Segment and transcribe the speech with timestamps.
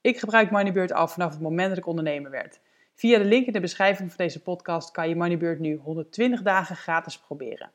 [0.00, 2.60] Ik gebruik Moneybird al vanaf het moment dat ik ondernemer werd.
[2.94, 6.76] Via de link in de beschrijving van deze podcast kan je Moneybird nu 120 dagen
[6.76, 7.70] gratis proberen.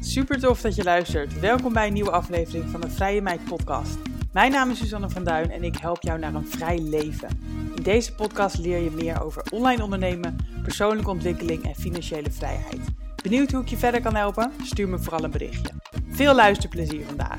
[0.00, 1.40] Super tof dat je luistert.
[1.40, 3.98] Welkom bij een nieuwe aflevering van de Vrije Meid podcast.
[4.32, 7.28] Mijn naam is Susanne van Duin en ik help jou naar een vrij leven.
[7.76, 12.80] In deze podcast leer je meer over online ondernemen, persoonlijke ontwikkeling en financiële vrijheid.
[13.22, 14.52] Benieuwd hoe ik je verder kan helpen?
[14.62, 15.72] Stuur me vooral een berichtje.
[16.08, 17.38] Veel luisterplezier vandaag.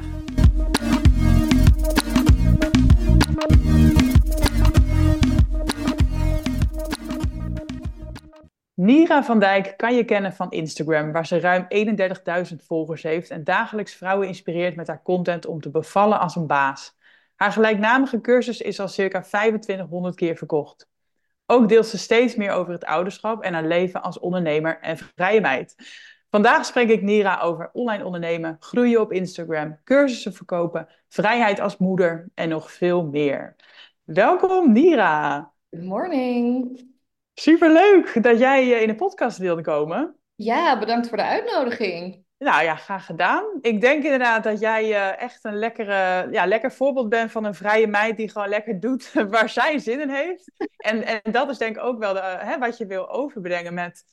[8.83, 11.67] Nira van Dijk kan je kennen van Instagram, waar ze ruim
[12.49, 16.47] 31.000 volgers heeft en dagelijks vrouwen inspireert met haar content om te bevallen als een
[16.47, 16.97] baas.
[17.35, 20.89] Haar gelijknamige cursus is al circa 2500 keer verkocht.
[21.45, 25.41] Ook deelt ze steeds meer over het ouderschap en haar leven als ondernemer en vrije
[25.41, 25.75] meid.
[26.29, 32.29] Vandaag spreek ik Nira over online ondernemen, groeien op Instagram, cursussen verkopen, vrijheid als moeder
[32.33, 33.55] en nog veel meer.
[34.03, 35.51] Welkom Nira.
[35.69, 36.90] Good morning.
[37.41, 40.15] Superleuk dat jij eh, in de podcast wilde komen.
[40.35, 42.23] Ja, bedankt voor de uitnodiging.
[42.37, 43.43] Nou ja, graag gedaan.
[43.61, 47.53] Ik denk inderdaad dat jij uh, echt een lekkere, ja, lekker voorbeeld bent van een
[47.53, 50.51] vrije meid die gewoon lekker doet waar zij zin in heeft.
[50.77, 53.73] En, en dat is denk ik ook wel de, uh, hè, wat je wil overbrengen
[53.73, 54.03] met,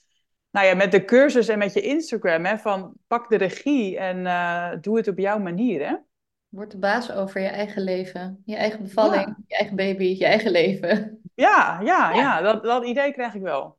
[0.50, 2.44] nou ja, met de cursus en met je Instagram.
[2.44, 5.88] Hè, van pak de regie en uh, doe het op jouw manier.
[5.88, 5.94] Hè?
[6.48, 9.36] Word de baas over je eigen leven, je eigen bevalling, ja.
[9.46, 11.20] je eigen baby, je eigen leven.
[11.40, 12.14] Ja, ja, ja.
[12.14, 13.78] ja dat, dat idee krijg ik wel.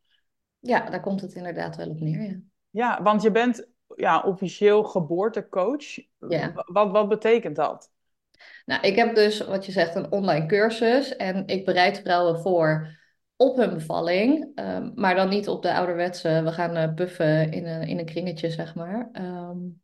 [0.59, 2.39] Ja, daar komt het inderdaad wel op neer, ja.
[2.69, 5.95] Ja, want je bent ja, officieel geboortecoach.
[6.27, 6.51] Ja.
[6.65, 7.91] Wat, wat betekent dat?
[8.65, 11.15] Nou, ik heb dus, wat je zegt, een online cursus.
[11.15, 12.97] En ik bereid vrouwen voor
[13.35, 14.51] op hun bevalling.
[14.55, 18.05] Um, maar dan niet op de ouderwetse, we gaan uh, puffen in een, in een
[18.05, 19.09] kringetje, zeg maar.
[19.13, 19.81] Um,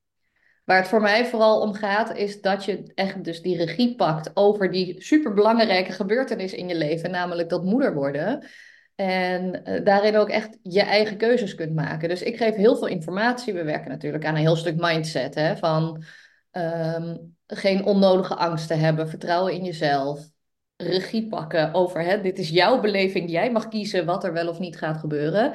[0.66, 4.32] waar het voor mij vooral om gaat, is dat je echt dus die regie pakt
[4.34, 7.12] over die superbelangrijke gebeurtenis in je leven.
[7.12, 8.48] Namelijk dat moeder worden.
[8.96, 12.10] En uh, daarin ook echt je eigen keuzes kunt maken.
[12.10, 13.54] Dus ik geef heel veel informatie.
[13.54, 15.36] We werken natuurlijk aan een heel stuk mindset.
[15.36, 16.04] Hè, van
[16.52, 20.30] um, geen onnodige angsten hebben, vertrouwen in jezelf.
[20.78, 23.32] Regie pakken over hè, dit is jouw beleving.
[23.32, 25.54] Jij mag kiezen wat er wel of niet gaat gebeuren.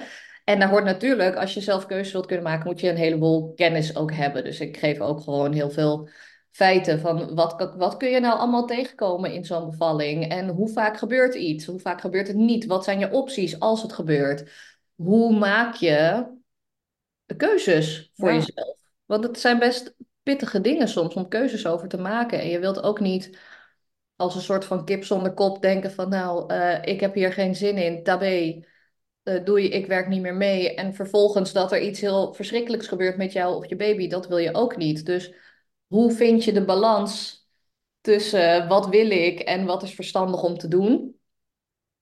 [0.50, 3.52] En daar hoort natuurlijk, als je zelf keuzes wilt kunnen maken, moet je een heleboel
[3.54, 4.44] kennis ook hebben.
[4.44, 6.08] Dus ik geef ook gewoon heel veel
[6.50, 10.98] feiten van wat, wat kun je nou allemaal tegenkomen in zo'n bevalling en hoe vaak
[10.98, 14.50] gebeurt iets, hoe vaak gebeurt het niet, wat zijn je opties als het gebeurt,
[14.94, 16.26] hoe maak je
[17.36, 18.34] keuzes voor ja.
[18.34, 18.76] jezelf.
[19.04, 22.82] Want het zijn best pittige dingen soms om keuzes over te maken en je wilt
[22.82, 23.38] ook niet
[24.16, 27.54] als een soort van kip zonder kop denken van nou, uh, ik heb hier geen
[27.54, 28.64] zin in, tabé.
[29.24, 30.74] Uh, doe je, ik werk niet meer mee.
[30.74, 34.38] En vervolgens dat er iets heel verschrikkelijks gebeurt met jou of je baby, dat wil
[34.38, 35.06] je ook niet.
[35.06, 35.32] Dus
[35.86, 37.44] hoe vind je de balans
[38.00, 41.18] tussen wat wil ik en wat is verstandig om te doen?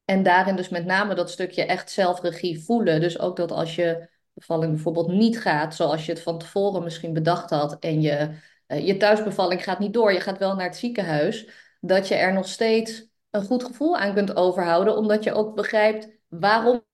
[0.05, 3.01] En daarin dus met name dat stukje echt zelfregie voelen.
[3.01, 4.09] Dus ook dat als je
[4.39, 8.31] bevalling bijvoorbeeld niet gaat zoals je het van tevoren misschien bedacht had en je,
[8.69, 11.49] uh, je thuisbevalling gaat niet door, je gaat wel naar het ziekenhuis,
[11.81, 16.09] dat je er nog steeds een goed gevoel aan kunt overhouden, omdat je ook begrijpt
[16.29, 16.87] waarom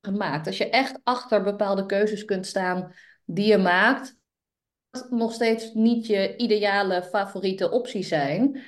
[0.00, 0.46] gemaakt.
[0.46, 2.92] Als je echt achter bepaalde keuzes kunt staan
[3.24, 4.16] die je maakt,
[5.10, 8.62] nog steeds niet je ideale favoriete optie zijn.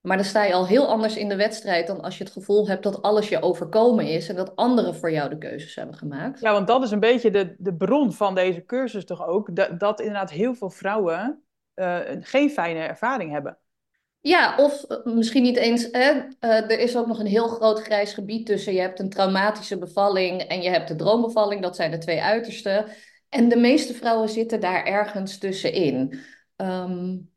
[0.00, 2.68] Maar dan sta je al heel anders in de wedstrijd dan als je het gevoel
[2.68, 6.40] hebt dat alles je overkomen is en dat anderen voor jou de keuzes hebben gemaakt.
[6.40, 9.80] Ja, want dat is een beetje de, de bron van deze cursus toch ook, dat,
[9.80, 11.42] dat inderdaad heel veel vrouwen
[11.74, 13.58] uh, geen fijne ervaring hebben.
[14.20, 15.88] Ja, of misschien niet eens.
[15.90, 16.12] Hè?
[16.12, 18.72] Uh, er is ook nog een heel groot grijs gebied tussen.
[18.72, 21.62] Je hebt een traumatische bevalling en je hebt de droombevalling.
[21.62, 22.86] Dat zijn de twee uitersten.
[23.28, 26.18] En de meeste vrouwen zitten daar ergens tussenin.
[26.56, 27.30] Um,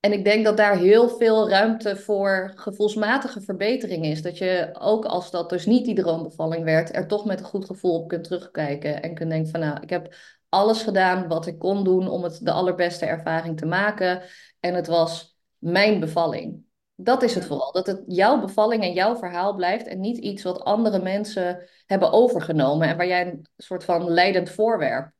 [0.00, 4.22] en ik denk dat daar heel veel ruimte voor gevoelsmatige verbetering is.
[4.22, 7.64] Dat je ook als dat dus niet die droombevalling werd, er toch met een goed
[7.64, 9.02] gevoel op kunt terugkijken.
[9.02, 10.14] En kunt denken van nou, ik heb
[10.48, 14.22] alles gedaan wat ik kon doen om het de allerbeste ervaring te maken.
[14.60, 15.31] En het was
[15.62, 16.64] mijn bevalling.
[16.94, 17.72] Dat is het vooral.
[17.72, 22.12] Dat het jouw bevalling en jouw verhaal blijft en niet iets wat andere mensen hebben
[22.12, 25.12] overgenomen en waar jij een soort van leidend voorwerp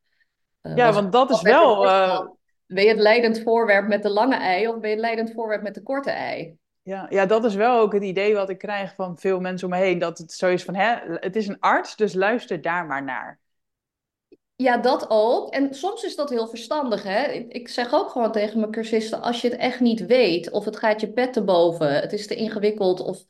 [0.62, 1.85] uh, ja, want dat is wel.
[1.85, 2.21] Uh,
[2.67, 5.62] ben je het leidend voorwerp met de lange ei of ben je het leidend voorwerp
[5.62, 6.56] met de korte ei?
[6.83, 9.75] Ja, ja, dat is wel ook het idee wat ik krijg van veel mensen om
[9.75, 9.99] me heen.
[9.99, 13.39] Dat het zo is van, hè, het is een arts, dus luister daar maar naar.
[14.62, 15.50] Ja, dat ook.
[15.50, 17.03] En soms is dat heel verstandig.
[17.03, 17.25] Hè?
[17.32, 20.76] Ik, zeg ook gewoon tegen mijn cursisten: als je het echt niet weet, of het
[20.76, 23.25] gaat je pet te boven, het is te ingewikkeld, of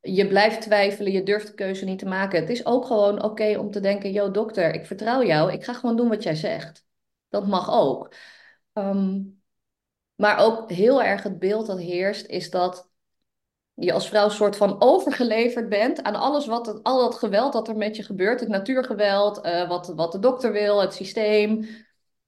[0.00, 2.40] je blijft twijfelen, je durft de keuze niet te maken.
[2.40, 5.72] Het is ook gewoon oké om te denken: yo, dokter, ik vertrouw jou, ik ga
[5.72, 6.84] gewoon doen wat jij zegt.
[7.28, 8.14] Dat mag ook.
[8.72, 9.20] Ehm,
[10.14, 12.91] maar ook heel erg het beeld dat heerst, is dat
[13.74, 17.68] je als vrouw soort van overgeleverd bent aan alles wat het, al dat geweld dat
[17.68, 21.66] er met je gebeurt, het natuurgeweld, uh, wat, wat de dokter wil, het systeem.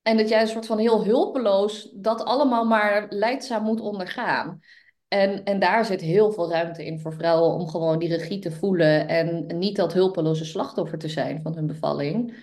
[0.02, 4.61] En dat jij een soort van heel hulpeloos dat allemaal maar leidzaam moet ondergaan.
[5.08, 8.52] En, en daar zit heel veel ruimte in voor vrouwen om gewoon die regie te
[8.52, 12.35] voelen en niet dat hulpeloze slachtoffer te zijn van hun bevalling,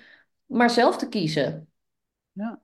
[0.45, 1.71] maar zelf te kiezen.
[2.31, 2.61] Ja.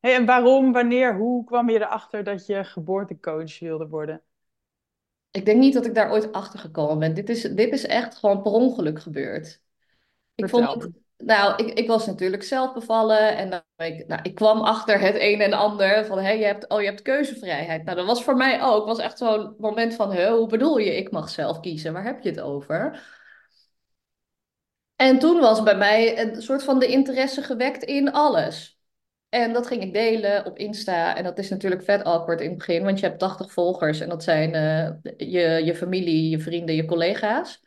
[0.00, 4.22] En waarom, wanneer, hoe kwam je erachter dat je geboortecoach wilde worden?
[5.30, 7.14] Ik denk niet dat ik daar ooit achter gekomen ben.
[7.14, 9.60] Dit is, dit is echt gewoon per ongeluk gebeurd.
[10.34, 14.34] Ik vond het, nou, ik, ik was natuurlijk zelf bevallen en dan, ik, nou, ik
[14.34, 17.84] kwam achter het een en ander van, hé, je hebt, oh, je hebt keuzevrijheid.
[17.84, 21.10] Nou, dat was voor mij ook, was echt zo'n moment van, hoe bedoel je, ik
[21.10, 23.02] mag zelf kiezen, waar heb je het over?
[24.96, 28.77] En toen was bij mij een soort van de interesse gewekt in alles.
[29.28, 31.16] En dat ging ik delen op Insta.
[31.16, 34.08] En dat is natuurlijk vet awkward in het begin, want je hebt 80 volgers en
[34.08, 37.60] dat zijn uh, je, je familie, je vrienden, je collega's.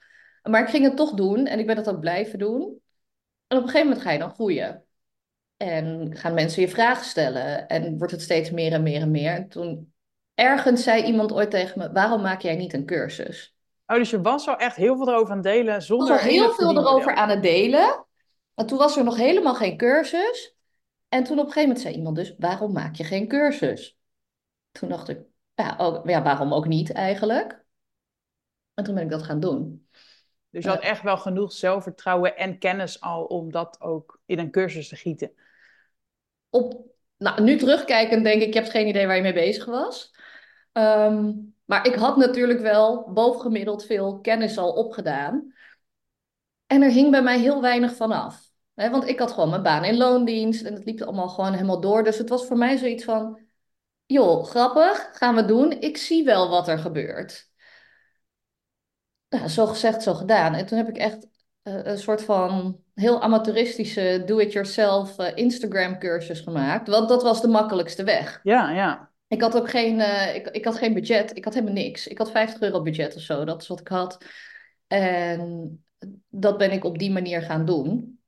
[0.43, 2.81] Maar ik ging het toch doen en ik ben dat ook blijven doen.
[3.47, 4.85] En op een gegeven moment ga je dan groeien.
[5.57, 9.33] En gaan mensen je vragen stellen en wordt het steeds meer en meer en meer.
[9.33, 9.93] En toen
[10.33, 13.55] ergens zei iemand ooit tegen me: waarom maak jij niet een cursus?
[13.87, 16.07] Oh, dus je was al echt heel veel erover aan het delen zonder.
[16.07, 18.05] Ik was al heel veel erover aan het delen.
[18.53, 20.55] En toen was er nog helemaal geen cursus.
[21.11, 23.97] En toen op een gegeven moment zei iemand dus, waarom maak je geen cursus?
[24.71, 25.19] Toen dacht ik,
[25.53, 27.63] ja, ook, ja waarom ook niet eigenlijk?
[28.73, 29.87] En toen ben ik dat gaan doen.
[30.49, 34.51] Dus je had echt wel genoeg zelfvertrouwen en kennis al om dat ook in een
[34.51, 35.31] cursus te gieten?
[36.49, 36.85] Op,
[37.17, 40.15] nou, nu terugkijkend denk ik, je hebt geen idee waar je mee bezig was.
[40.71, 41.33] Ehm,
[41.65, 45.53] maar ik had natuurlijk wel bovengemiddeld veel kennis al opgedaan.
[46.67, 48.50] En er hing bij mij heel weinig van af
[48.89, 52.04] want ik had gewoon mijn baan in loondienst en het liep allemaal gewoon helemaal door.
[52.04, 53.39] Dus het was voor mij zoiets van,
[54.06, 55.72] joh, grappig, gaan we doen.
[55.72, 57.50] Ik zie wel wat er gebeurt.
[59.30, 60.54] Nou, zo gezegd, zo gedaan.
[60.54, 61.28] En toen heb ik echt
[61.63, 66.88] uh, een soort van heel amateuristische do-it-yourself uh, Instagram cursus gemaakt.
[66.88, 68.39] Want dat was de makkelijkste weg.
[68.44, 69.10] Ja, ja.
[69.28, 71.38] Ik had ook geen, uh, ik, ik had geen budget.
[71.38, 72.07] Ik had helemaal niks.
[72.07, 73.45] Ik had 50 euro budget of zo.
[73.45, 74.25] Dat is wat ik had.
[74.88, 75.83] En
[76.30, 78.20] dat ben ik op die manier gaan doen.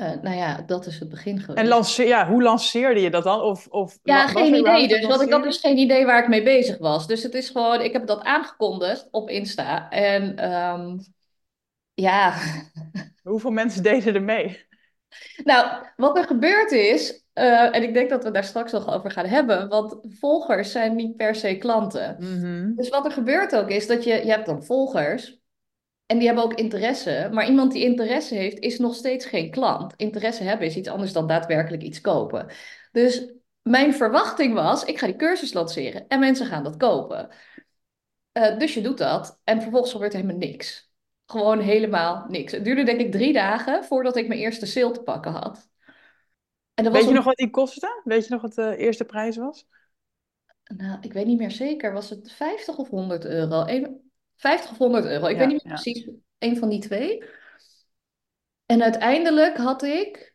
[0.00, 1.58] Uh, nou ja, dat is het begin geweest.
[1.58, 3.40] En lanceer, ja, hoe lanceerde je dat dan?
[3.40, 4.88] Of, of ja, geen idee.
[4.88, 7.06] Dus, want ik had dus geen idee waar ik mee bezig was.
[7.06, 9.90] Dus het is gewoon, ik heb dat aangekondigd op Insta.
[9.90, 10.98] En um,
[11.94, 12.34] ja.
[13.22, 14.68] Hoeveel mensen deden er mee?
[15.44, 19.10] Nou, wat er gebeurd is, uh, en ik denk dat we daar straks nog over
[19.10, 22.16] gaan hebben, want volgers zijn niet per se klanten.
[22.18, 22.76] Mm -hmm.
[22.76, 25.39] Dus wat er gebeurt ook is dat je, je hebt dan volgers
[26.10, 27.28] en die hebben ook interesse.
[27.32, 29.94] Maar iemand die interesse heeft, is nog steeds geen klant.
[29.96, 32.46] Interesse hebben is iets anders dan daadwerkelijk iets kopen.
[32.92, 37.28] Dus mijn verwachting was, ik ga die cursus lanceren en mensen gaan dat kopen.
[38.32, 40.92] Uh, dus je doet dat en vervolgens gebeurt helemaal niks.
[41.26, 42.52] Gewoon helemaal niks.
[42.52, 45.70] Het duurde denk ik drie dagen voordat ik mijn eerste sale te pakken had.
[46.74, 48.00] En dat weet je nog wat die kostte?
[48.04, 49.66] Weet je nog wat de eerste prijs was?
[50.76, 51.92] Nou, ik weet niet meer zeker.
[51.92, 53.64] Was het 50 of 100 euro?
[53.64, 54.09] Even
[54.40, 55.26] 50 of 100 euro.
[55.26, 57.24] Ik weet niet meer precies, een van die twee.
[58.66, 60.34] En uiteindelijk had ik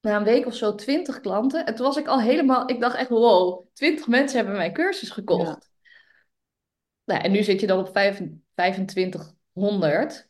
[0.00, 1.66] na een week of zo 20 klanten.
[1.66, 5.10] En toen was ik al helemaal, ik dacht echt, wow, 20 mensen hebben mijn cursus
[5.10, 5.70] gekocht.
[7.04, 10.28] Nou, en nu zit je dan op 2500.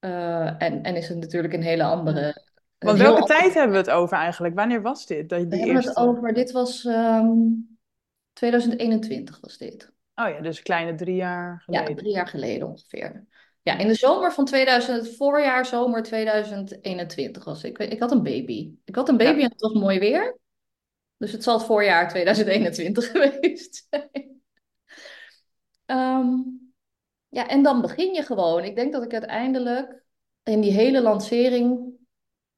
[0.00, 2.44] Uh, en, en is het natuurlijk een hele andere.
[2.78, 4.54] Want welke tijd hebben we het over eigenlijk?
[4.54, 5.28] Wanneer was dit?
[5.28, 7.38] Dat, die we hebben het over, dit was um, ehm,
[8.32, 9.94] 2021 was dit.
[10.16, 11.88] Oh ja, dus kleine drie jaar geleden.
[11.88, 13.26] Ja, drie jaar geleden ongeveer.
[13.62, 17.78] Ja, in de zomer van 2000, voorjaar, zomer 2021 was ik.
[17.78, 18.74] Ik had een baby.
[18.84, 20.38] Ik had een baby en het was mooi weer.
[21.16, 24.42] Dus het zal het voorjaar 2021 geweest zijn.
[25.86, 26.32] Ehm,
[27.28, 28.64] ja, en dan begin je gewoon.
[28.64, 30.04] Ik denk dat ik uiteindelijk
[30.42, 31.94] in die hele lancering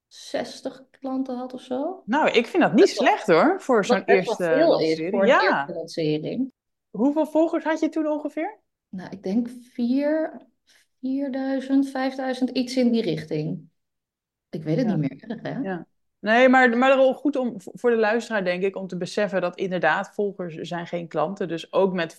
[0.06, 2.02] 60 klanten had of zo.
[2.04, 5.10] Nou, ik vind dat niet slecht hoor, voor zo'n eerste lancering.
[5.10, 5.42] voor ja.
[5.42, 6.52] eerste lancering.
[6.90, 8.58] Hoeveel volgers had je toen ongeveer?
[8.88, 10.46] Nou, ik denk 4,
[11.00, 13.68] 4000, 5000, iets in die richting.
[14.50, 15.58] Ik weet het niet meer, hè?
[15.58, 15.86] Ja.
[16.20, 19.56] Nee, maar, maar wel goed om voor de luisteraar, denk ik, om te beseffen dat
[19.56, 21.48] inderdaad volgers zijn geen klanten.
[21.48, 22.18] Dus ook met 4.000,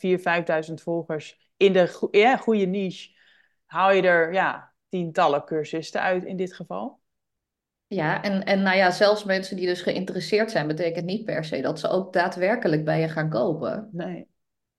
[0.68, 3.18] 5.000 volgers in de go ja, goede niche
[3.66, 7.00] haal je er ja, tientallen cursisten uit in dit geval.
[7.88, 11.62] Ja, en, en nou ja, zelfs mensen die dus geïnteresseerd zijn, betekent niet per se
[11.62, 13.90] dat ze ook daadwerkelijk bij je gaan kopen.
[13.92, 14.29] Nee.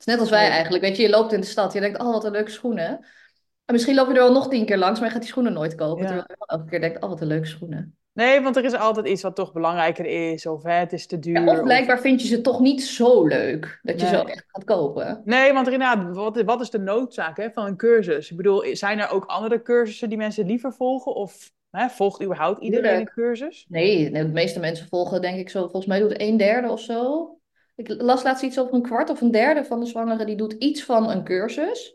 [0.00, 0.82] Het is net als wij eigenlijk.
[0.82, 2.88] Weet je, je loopt in de stad, je denkt, oh, wat een leuke schoenen.
[3.64, 5.52] En misschien loop je er wel nog tien keer langs, maar je gaat die schoenen
[5.52, 6.02] nooit kopen.
[6.02, 6.08] Ja.
[6.08, 7.96] Terwijl je elke keer denkt, oh, wat een leuke schoenen.
[8.12, 10.46] Nee, want er is altijd iets wat toch belangrijker is.
[10.46, 11.40] Of hè, het is te duur.
[11.40, 14.28] Ja, of of- blijkbaar vind je ze toch niet zo leuk dat je ze ook
[14.28, 15.22] echt gaat kopen.
[15.24, 18.30] Nee, want inderdaad, wat, wat is de noodzaak hè, van een cursus?
[18.30, 21.14] Ik bedoel, zijn er ook andere cursussen die mensen liever volgen?
[21.14, 23.08] Of hè, volgt überhaupt iedereen Tuurlijk.
[23.08, 23.66] een cursus?
[23.68, 26.80] Nee, nee, de meeste mensen volgen denk ik zo, volgens mij doet een derde of
[26.80, 27.34] zo.
[27.80, 30.52] Ik las laatst iets over een kwart of een derde van de zwangeren die doet
[30.52, 31.94] iets van een cursus.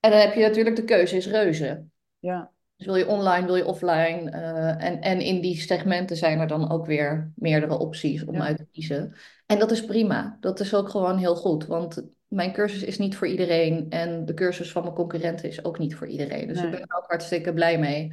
[0.00, 1.84] En dan heb je natuurlijk de keuze is reuze.
[2.18, 4.30] Ja, Dus wil je online, wil je offline.
[4.30, 8.40] eh, en, en in die segmenten zijn er dan ook weer meerdere opties om Ja.
[8.40, 9.14] uit te kiezen.
[9.46, 10.36] En dat is prima.
[10.40, 11.66] Dat is ook gewoon heel goed.
[11.66, 13.86] Want mijn cursus is niet voor iedereen.
[13.90, 16.48] En de cursus van mijn concurrenten is ook niet voor iedereen.
[16.48, 18.12] Dus ik ben er ook hartstikke blij mee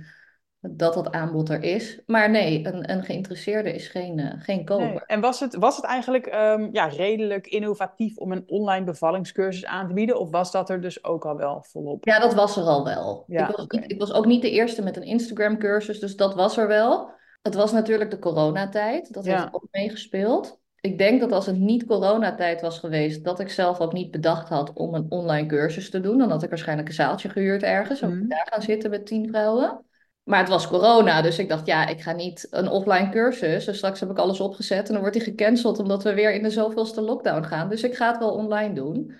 [0.72, 2.00] dat dat aanbod er is.
[2.06, 4.86] Maar nee, een, een geïnteresseerde is geen, eh, geen koper.
[4.86, 5.00] nee.
[5.06, 9.88] En was het, was het eigenlijk ehm, ja, redelijk innovatief om een online bevallingscursus aan
[9.88, 10.20] te bieden?
[10.20, 12.06] Of was dat er dus ook al wel volop?
[12.06, 13.24] Ja, dat was er al wel.
[13.28, 16.58] Ja, ik, was ik was ook niet de eerste met een Instagram-cursus, dus dat was
[16.58, 17.10] er wel.
[17.42, 19.38] Het was natuurlijk de coronatijd, dat Ja.
[19.40, 20.60] heeft ook meegespeeld.
[20.82, 24.50] Ik denk dat als het niet coronatijd was geweest, dat ik zelf ook niet bedacht
[24.50, 26.18] had om een online cursus te doen.
[26.18, 28.28] Dan had ik waarschijnlijk een zaaltje gehuurd ergens, en Mhm.
[28.28, 29.85] daar gaan zitten met tien vrouwen.
[30.26, 33.66] Maar het was corona, dus ik dacht, ja, ik ga niet een offline cursus.
[33.66, 36.44] Dus straks heb ik alles opgezet en dan wordt die gecanceld omdat we weer in
[36.44, 37.70] de zoveelste lockdown gaan.
[37.70, 39.16] Dus ik ga het wel online doen.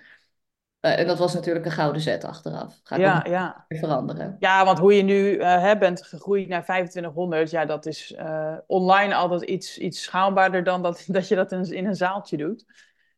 [0.80, 2.80] Eh, en dat was natuurlijk een gouden zet achteraf.
[2.82, 3.64] Ga ik ook Ja, ja.
[3.68, 4.36] veranderen.
[4.38, 8.54] Ja, want hoe je nu eh, hè, bent gegroeid naar 2500, ja, dat is eh,
[8.66, 12.64] online altijd iets, iets schaalbaarder dan dat, dat je dat in, in een zaaltje doet.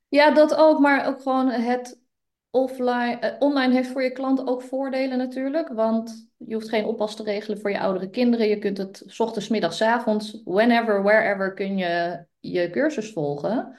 [0.09, 1.99] Ja, dat ook, maar ook gewoon het
[2.51, 3.19] offline.
[3.19, 7.23] eh, online heeft voor je klant ook voordelen natuurlijk, want je hoeft geen oppas te
[7.23, 8.49] regelen voor je oudere kinderen.
[8.49, 13.77] Je kunt het 's ochtends, middags, avonds, whenever, wherever kun je je cursus volgen.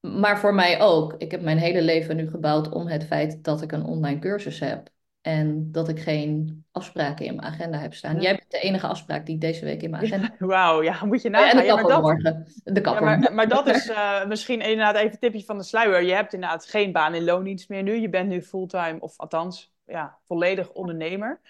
[0.00, 1.14] Maar voor mij ook.
[1.18, 4.60] Ik heb mijn hele leven nu gebouwd om het feit dat ik een online cursus
[4.60, 4.88] heb.
[5.26, 8.14] En dat ik geen afspraken in mijn agenda heb staan.
[8.14, 8.20] Ja.
[8.20, 10.40] Jij bent de enige afspraak die ik deze week in mijn agenda heb.
[10.48, 11.64] Wauw, ja, moet je Oh nagaan.
[11.64, 12.46] Ja, maar dat, morgen.
[12.64, 16.02] De kapper maar, maar dat is eh, misschien inderdaad even een tipje van de sluier.
[16.02, 18.00] Je hebt inderdaad geen baan in loondienst meer nu.
[18.00, 21.40] Je bent nu fulltime, of althans, ja, volledig ondernemer.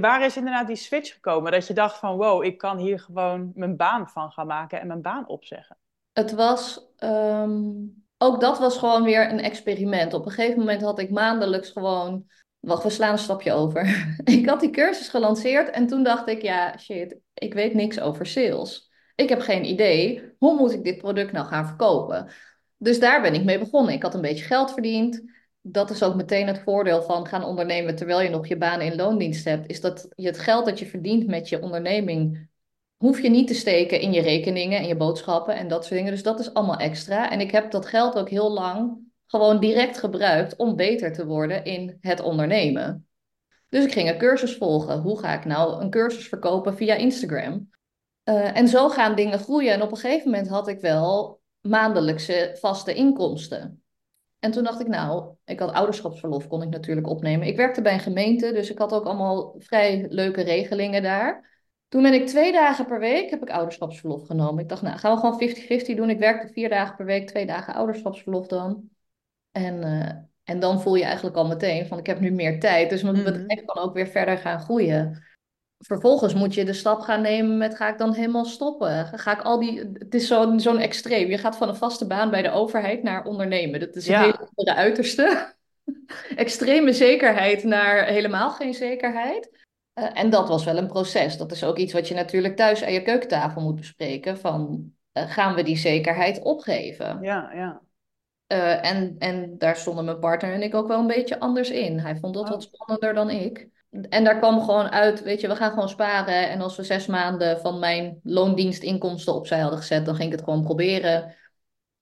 [0.00, 1.52] Waar is inderdaad die switch gekomen?
[1.52, 4.86] Dat je dacht van, wow, ik kan hier gewoon mijn baan van gaan maken en
[4.86, 5.76] mijn baan opzeggen.
[6.12, 7.70] Het was, ehm,
[8.18, 10.14] ook dat was gewoon weer een experiment.
[10.14, 12.26] Op een gegeven moment had ik maandelijks gewoon,
[12.68, 14.06] wacht, we slaan een stapje over.
[14.24, 18.26] Ik had die cursus gelanceerd en toen dacht ik, ja, shit, ik weet niks over
[18.26, 18.90] sales.
[19.14, 22.28] Ik heb geen idee, hoe moet ik dit product nou gaan verkopen?
[22.76, 23.94] Dus daar ben ik mee begonnen.
[23.94, 25.22] Ik had een beetje geld verdiend.
[25.60, 28.96] Dat is ook meteen het voordeel van gaan ondernemen terwijl je nog je baan in
[28.96, 32.48] loondienst hebt, is dat je het geld dat je verdient met je onderneming
[32.96, 36.12] hoef je niet te steken in je rekeningen en je boodschappen en dat soort dingen.
[36.12, 37.30] Dus dat is allemaal extra.
[37.30, 41.64] En ik heb dat geld ook heel lang gewoon direct gebruikt om beter te worden
[41.64, 43.08] in het ondernemen.
[43.68, 45.00] Dus ik ging een cursus volgen.
[45.00, 47.70] Hoe ga ik nou een cursus verkopen via Instagram?
[48.22, 49.72] Eh, en zo gaan dingen groeien.
[49.72, 53.82] En op een gegeven moment had ik wel maandelijkse vaste inkomsten.
[54.38, 57.46] En toen dacht ik, nou, ik had ouderschapsverlof, kon ik natuurlijk opnemen.
[57.46, 61.56] Ik werkte bij een gemeente, dus ik had ook allemaal vrij leuke regelingen daar.
[61.88, 64.62] Toen ben ik twee dagen per week, heb ik ouderschapsverlof genomen.
[64.62, 66.10] Ik dacht, nou, gaan we gewoon 50-50 doen.
[66.10, 68.88] Ik werkte vier dagen per week, twee dagen ouderschapsverlof dan.
[69.64, 72.90] En, eh, en dan voel je eigenlijk al meteen van, ik heb nu meer tijd.
[72.90, 73.24] Dus mijn Mhm.
[73.24, 75.22] bedrijf kan ook weer verder gaan groeien.
[75.78, 79.06] Vervolgens moet je de stap gaan nemen met, ga ik dan helemaal stoppen?
[79.18, 81.28] Ga ik al die, het is zo'n zo'n extreem.
[81.30, 83.80] Je gaat van een vaste baan bij de overheid naar ondernemen.
[83.80, 84.20] Dat is een Ja.
[84.20, 85.54] hele andere uiterste.
[86.36, 89.50] Extreme zekerheid naar helemaal geen zekerheid.
[89.92, 91.36] Eh, en dat was wel een proces.
[91.36, 94.38] Dat is ook iets wat je natuurlijk thuis aan je keukentafel moet bespreken.
[94.38, 97.18] Van, eh, gaan we die zekerheid opgeven?
[97.22, 97.80] Ja, ja.
[98.48, 101.98] Eh, en, en daar stonden mijn partner en ik ook wel een beetje anders in.
[101.98, 102.50] Hij vond dat Oh.
[102.50, 103.68] wat spannender dan ik.
[104.08, 106.48] En daar kwam gewoon uit, weet je, we gaan gewoon sparen.
[106.48, 110.44] En als we zes maanden van mijn loondienstinkomsten opzij hadden gezet, dan ging ik het
[110.44, 111.34] gewoon proberen.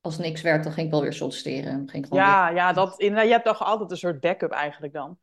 [0.00, 1.88] Als niks werd, dan ging ik wel weer solliciteren.
[1.88, 5.18] Ging ik weer- Ja, ja dat, je hebt toch altijd een soort backup eigenlijk dan.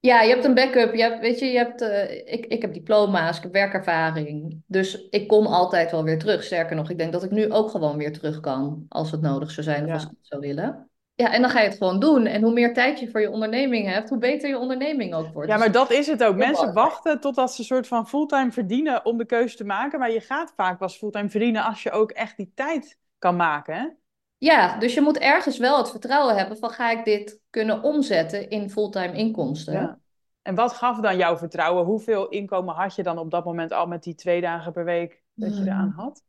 [0.00, 0.94] Ja, je hebt een backup.
[0.94, 4.62] Je hebt, weet je, je hebt, eh, ik, ik heb diploma's, ik heb werkervaring.
[4.66, 6.42] Dus ik kon altijd wel weer terug.
[6.42, 8.86] Sterker nog, ik denk dat ik nu ook gewoon weer terug kan.
[8.88, 9.94] Als het nodig zou zijn of Ja.
[9.94, 10.90] als ik het zou willen.
[11.14, 12.26] Ja, en dan ga je het gewoon doen.
[12.26, 15.48] En hoe meer tijd je voor je onderneming hebt, hoe beter je onderneming ook wordt.
[15.48, 16.36] Ja, Dus maar dat is het ook.
[16.36, 19.98] Mensen wachten totdat ze een soort van fulltime verdienen om de keuze te maken.
[19.98, 23.74] Maar je gaat vaak pas fulltime verdienen als je ook echt die tijd kan maken.
[23.74, 23.86] Hè?
[24.38, 28.50] Ja, dus je moet ergens wel het vertrouwen hebben van ga ik dit kunnen omzetten
[28.50, 29.72] in fulltime inkomsten.
[29.72, 29.98] Ja.
[30.42, 31.84] En wat gaf dan jouw vertrouwen?
[31.84, 35.22] Hoeveel inkomen had je dan op dat moment al met die twee dagen per week
[35.34, 36.22] dat je eraan had?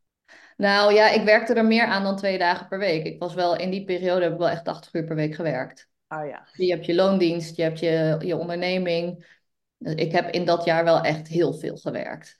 [0.56, 3.04] Nou ja, ik werkte er meer aan dan twee dagen per week.
[3.04, 5.88] Ik was wel in die periode heb ik wel echt 80 uur per week gewerkt.
[6.08, 6.46] Oh ja.
[6.52, 9.38] Je hebt je loondienst, je hebt je, je onderneming.
[9.78, 12.39] Ik heb in dat jaar wel echt heel veel gewerkt.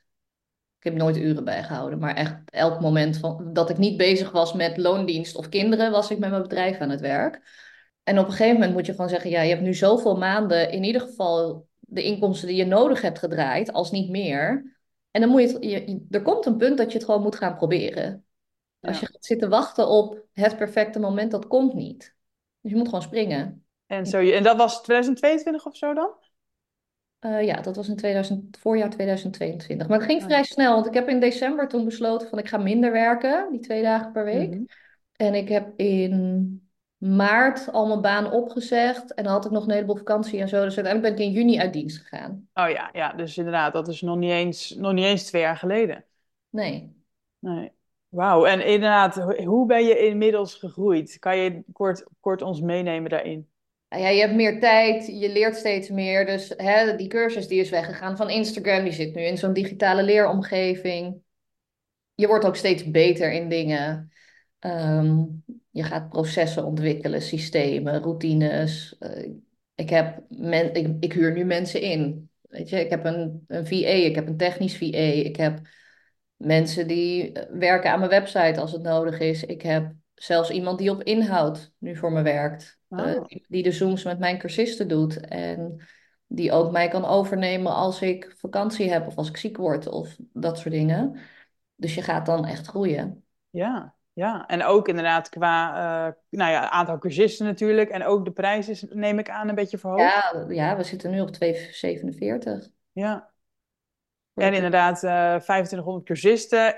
[0.81, 4.53] Ik heb nooit uren bijgehouden, maar echt elk moment van, dat ik niet bezig was
[4.53, 7.43] met loondienst of kinderen, was ik met mijn bedrijf aan het werk.
[8.03, 10.71] En op een gegeven moment moet je gewoon zeggen, ja, je hebt nu zoveel maanden
[10.71, 14.77] in ieder geval de inkomsten die je nodig hebt gedraaid, als niet meer.
[15.11, 17.37] En dan moet je, het, je er komt een punt dat je het gewoon moet
[17.37, 18.25] gaan proberen.
[18.81, 22.15] Als je gaat zitten wachten op het perfecte moment, dat komt niet.
[22.61, 23.65] Dus je moet gewoon springen.
[23.87, 26.11] En, zo, en dat was 2022 of zo dan?
[27.21, 29.89] Eh, ja, dat was in 2000, voorjaar 2022.
[29.89, 30.27] Maar het ging Ah.
[30.27, 33.61] vrij snel, want ik heb in december toen besloten van ik ga minder werken, die
[33.61, 34.51] twee dagen per week.
[34.51, 34.63] Mhm.
[35.17, 39.71] En ik heb in maart al mijn baan opgezegd en dan had ik nog een
[39.73, 40.65] heleboel vakantie en zo.
[40.65, 42.49] Dus uiteindelijk ben ik in juni uit dienst gegaan.
[42.55, 45.57] Oh ja, ja, dus inderdaad, dat is nog niet eens, nog niet eens twee jaar
[45.57, 46.05] geleden.
[46.51, 46.93] Nee.
[47.39, 47.71] Nee.
[48.09, 51.19] Wauw, en inderdaad, ho- hoe ben je inmiddels gegroeid?
[51.19, 53.49] Kan je kort, kort ons meenemen daarin?
[53.91, 56.27] Nou ja, je hebt meer tijd, je leert steeds meer.
[56.27, 60.03] Dus hè, die cursus die is weggegaan van Instagram, die zit nu in zo'n digitale
[60.03, 61.23] leeromgeving.
[62.15, 64.13] Je wordt ook steeds beter in dingen.
[64.59, 65.25] Ehm,
[65.71, 68.97] je gaat processen ontwikkelen, systemen, routines.
[68.99, 69.31] Eh,
[69.75, 70.23] ik, heb
[70.73, 72.31] ik, ik huur nu mensen in.
[72.41, 74.87] Weet je, ik heb een, een VA, ik heb een technisch VA,
[75.25, 75.61] ik heb
[76.37, 79.45] mensen die eh, werken aan mijn website als het nodig is.
[79.45, 82.80] Ik heb zelfs iemand die op inhoud nu voor me werkt.
[82.91, 83.25] Eh, Oh.
[83.49, 85.21] die, de Zooms met mijn cursisten doet.
[85.21, 85.81] En
[86.27, 90.17] die ook mij kan overnemen als ik vakantie heb of als ik ziek word of
[90.33, 91.19] dat soort dingen.
[91.75, 93.25] Dus je gaat dan echt groeien.
[93.51, 94.47] Ja, ja.
[94.47, 95.69] En ook inderdaad qua
[96.07, 97.91] eh, nou ja, aantal cursisten natuurlijk.
[97.91, 100.03] En ook de prijs is, neem ik aan, een beetje verhoogd.
[100.03, 102.69] Ja, ja, we zitten nu op 2,47.
[102.93, 103.31] Ja.
[104.35, 106.75] En inderdaad, eh 2500 cursisten,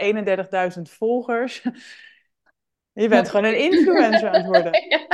[0.76, 1.62] 31.000 volgers.
[2.92, 4.72] Je bent gewoon een influencer aan het worden.
[4.88, 5.06] Ja,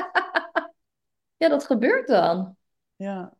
[1.38, 2.56] dat gebeurt dan.
[2.96, 3.32] Ja,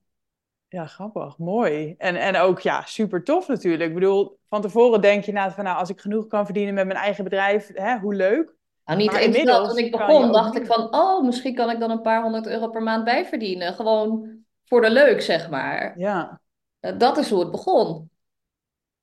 [0.68, 1.38] ja grappig.
[1.38, 1.94] Mooi.
[1.98, 3.88] En, en ook ja, super tof natuurlijk.
[3.88, 6.86] Ik bedoel, van tevoren denk je nou van nou, als ik genoeg kan verdienen met
[6.86, 8.56] mijn eigen bedrijf, hè, hoe leuk.
[8.84, 9.68] Nou, niet Maar eens dat.
[9.68, 12.68] Toen ik begon, dacht ik van, oh, misschien kan ik dan een paar honderd euro
[12.68, 13.74] per maand bijverdienen.
[13.74, 15.98] Gewoon voor de leuk, zeg maar.
[15.98, 16.40] Ja,
[16.80, 18.10] Eh, Dat is hoe het begon.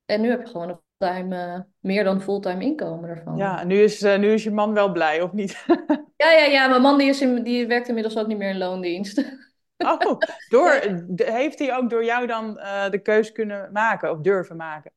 [0.05, 3.37] En nu heb je gewoon een eh, meer dan fulltime inkomen ervan.
[3.37, 3.59] ja.
[3.59, 5.65] En nu is, eh, nu is je man wel blij, of niet?
[6.23, 6.67] ja, ja, ja.
[6.67, 9.43] Mijn man die is in, die werkt inmiddels ook niet meer in loondienst.
[9.77, 10.17] Oh,
[10.49, 10.71] door,
[11.15, 14.91] heeft hij ook door jou dan eh, de keus kunnen maken of durven maken?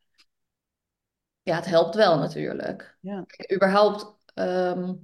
[1.42, 2.96] Ja, het helpt wel natuurlijk.
[3.00, 3.24] Ja.
[3.26, 4.94] Kijk, überhaupt, ehm,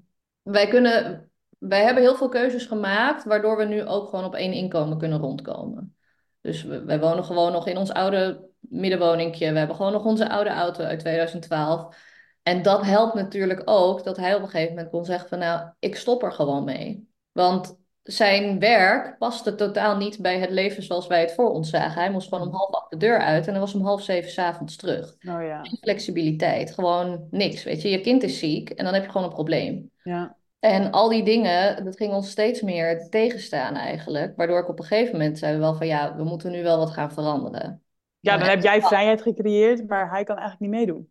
[0.43, 4.53] wij kunnen, wij hebben heel veel keuzes gemaakt, waardoor we nu ook gewoon op één
[4.53, 5.97] inkomen kunnen rondkomen.
[6.41, 9.53] Dus we, wij wonen gewoon nog in ons oude middenwoningje.
[9.53, 11.97] We hebben gewoon nog onze oude auto uit 2012.
[12.43, 15.69] En dat helpt natuurlijk ook dat hij op een gegeven moment kon zeggen van nou,
[15.79, 17.09] ik stop er gewoon mee.
[17.33, 22.01] Want zijn werk paste totaal niet bij het leven zoals wij het voor ons zagen.
[22.01, 24.31] Hij moest gewoon om half acht de deur uit en hij was om half zeven
[24.31, 25.17] 's avonds terug.
[25.21, 27.89] Nou ja, Geen flexibiliteit, gewoon niks, weet je.
[27.89, 29.91] Je kind is ziek en dan heb je gewoon een probleem.
[30.03, 34.37] ja, En al die dingen, dat ging ons steeds meer tegenstaan eigenlijk.
[34.37, 36.91] Waardoor ik op een gegeven moment zei wel van ja, we moeten nu wel wat
[36.91, 37.83] gaan veranderen.
[38.25, 41.11] Ja, dan heb jij vrijheid gecreëerd, maar hij kan eigenlijk niet meedoen.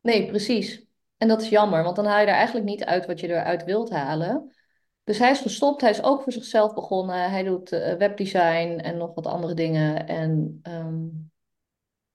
[0.00, 0.86] Nee, precies.
[1.16, 3.64] En dat is jammer, want dan haal je er eigenlijk niet uit wat je eruit
[3.64, 4.54] wilt halen.
[5.04, 7.30] Dus hij is gestopt, hij is ook voor zichzelf begonnen.
[7.30, 10.06] Hij doet eh, webdesign en nog wat andere dingen.
[10.06, 11.06] En ehm,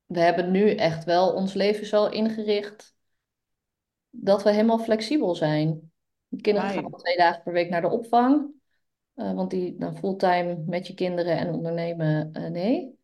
[0.06, 2.96] we hebben nu echt wel ons leven zo ingericht
[4.10, 5.92] dat we helemaal flexibel zijn.
[6.28, 8.56] De kinderen gaan twee dagen per week naar de opvang.
[9.14, 12.97] Eh, want die dan fulltime met je kinderen en ondernemen, eh, nee.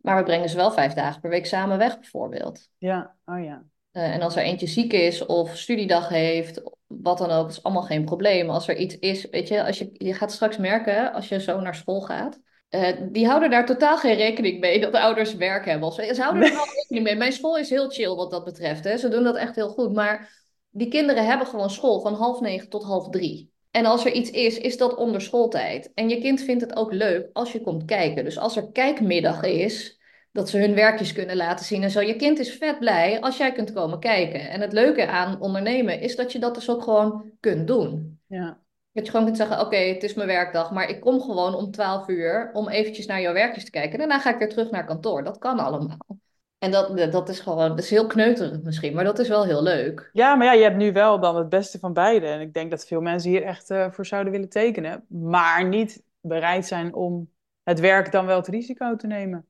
[0.00, 2.68] Maar we brengen ze wel vijf dagen per week samen weg, bijvoorbeeld.
[2.78, 3.62] Ja, oh ja.
[3.90, 7.82] Eh, en als er eentje ziek is of studiedag heeft, wat dan ook, is allemaal
[7.82, 8.50] geen probleem.
[8.50, 11.60] Als er iets is, weet je, als je, je gaat straks merken als je zo
[11.60, 12.40] naar school gaat.
[12.68, 15.88] eh, die houden daar totaal geen rekening mee dat de ouders werk hebben.
[15.88, 16.12] Of zo.
[16.14, 17.16] Ze houden er wel rekening mee.
[17.16, 18.84] Mijn school is heel chill wat dat betreft.
[18.84, 18.96] Hè.
[18.96, 19.92] Ze doen dat echt heel goed.
[19.92, 20.38] Maar
[20.70, 23.49] die kinderen hebben gewoon school van half negen tot half drie.
[23.70, 25.90] En als er iets is, is dat onder schooltijd.
[25.94, 28.24] En je kind vindt het ook leuk als je komt kijken.
[28.24, 30.00] Dus als er kijkmiddag is,
[30.32, 32.00] dat ze hun werkjes kunnen laten zien en zo.
[32.00, 34.50] Je kind is vet blij als jij kunt komen kijken.
[34.50, 38.20] En het leuke aan ondernemen is dat je dat dus ook gewoon kunt doen.
[38.26, 38.60] Ja,
[38.92, 41.70] Dat je gewoon kunt zeggen, oké, het is mijn werkdag, maar ik kom gewoon om
[41.70, 43.98] 12 uur om eventjes naar jouw werkjes te kijken.
[43.98, 45.24] Daarna ga ik weer terug naar kantoor.
[45.24, 46.18] Dat kan allemaal.
[46.60, 49.62] En dat, dat is gewoon, dat is heel kneuterig misschien, maar dat is wel heel
[49.62, 50.10] leuk.
[50.12, 52.26] Ja, maar ja, je hebt nu wel dan het beste van beide.
[52.26, 55.04] En ik denk dat veel mensen hier echt eh, voor zouden willen tekenen.
[55.08, 57.30] Maar niet bereid zijn om
[57.62, 59.46] het werk dan wel het risico te nemen.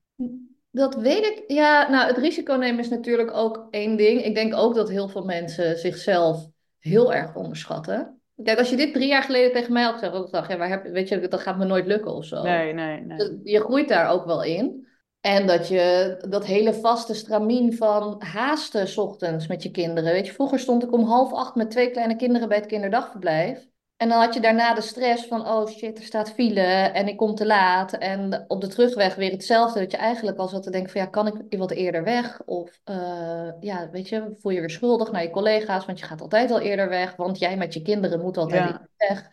[0.71, 1.45] Dat weet ik.
[1.47, 4.25] Ja, nou, het risico nemen is natuurlijk ook één ding.
[4.25, 8.21] Ik denk ook dat heel veel mensen zichzelf heel erg onderschatten.
[8.45, 10.59] Kijk, als je dit drie jaar geleden tegen mij had gezegd, had ik gedacht, ja,
[10.59, 12.43] waar heb, weet je, dat gaat me nooit lukken of zo.
[12.43, 13.19] Nee, nee, nee.
[13.19, 14.89] Dus Je groeit daar ook wel in.
[15.21, 20.13] En dat je dat hele vaste stramien van haasten 's ochtends met je kinderen.
[20.13, 23.69] Weet je, vroeger stond ik om half acht met twee kleine kinderen bij het kinderdagverblijf.
[23.97, 26.61] En dan had je daarna de stress van, oh shit, er staat file
[26.93, 27.93] en ik kom te laat.
[27.93, 29.81] En op de terugweg weer hetzelfde.
[29.81, 32.43] Dat je eigenlijk al zat te denken van, ja, kan ik wat eerder weg?
[32.45, 36.21] Of, eh, ja, weet je, voel je weer schuldig naar je collega's, want je gaat
[36.21, 37.17] altijd al eerder weg.
[37.17, 38.89] Want jij met je kinderen moet altijd Ja.
[38.97, 39.31] weg.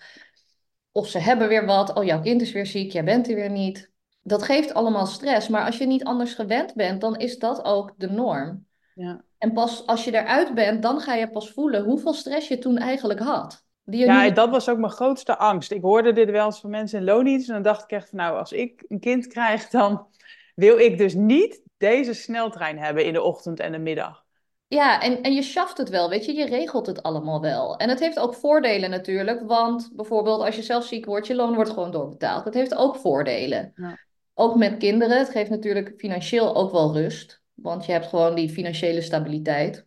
[0.91, 3.49] Of ze hebben weer wat, oh, jouw kind is weer ziek, jij bent er weer
[3.51, 3.91] niet.
[4.27, 5.47] Dat geeft allemaal stress.
[5.47, 8.65] Maar als je niet anders gewend bent, dan is dat ook de norm.
[8.93, 9.21] Ja.
[9.37, 12.77] En pas als je eruit bent, dan ga je pas voelen hoeveel stress je toen
[12.77, 13.65] eigenlijk had.
[13.83, 15.71] Die Ja, nu dat was ook mijn grootste angst.
[15.71, 17.47] Ik hoorde dit wel eens van mensen in loondienst.
[17.47, 20.07] En dan dacht ik echt van, nou, als ik een kind krijg, dan
[20.55, 24.25] wil ik dus niet deze sneltrein hebben in de ochtend en de middag.
[24.67, 27.77] Ja, en, en je schaft het wel, weet je, je regelt het allemaal wel.
[27.77, 31.55] En het heeft ook voordelen natuurlijk, want bijvoorbeeld als je zelf ziek wordt, je loon
[31.55, 32.43] wordt gewoon doorbetaald.
[32.43, 33.71] Dat heeft ook voordelen.
[33.75, 33.97] Ja.
[34.39, 38.49] Ook met kinderen, het geeft natuurlijk financieel ook wel rust, want je hebt gewoon die
[38.49, 39.85] financiële stabiliteit.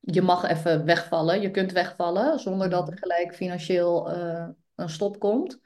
[0.00, 5.18] Je mag even wegvallen, je kunt wegvallen zonder dat er gelijk financieel eh, een stop
[5.18, 5.60] komt.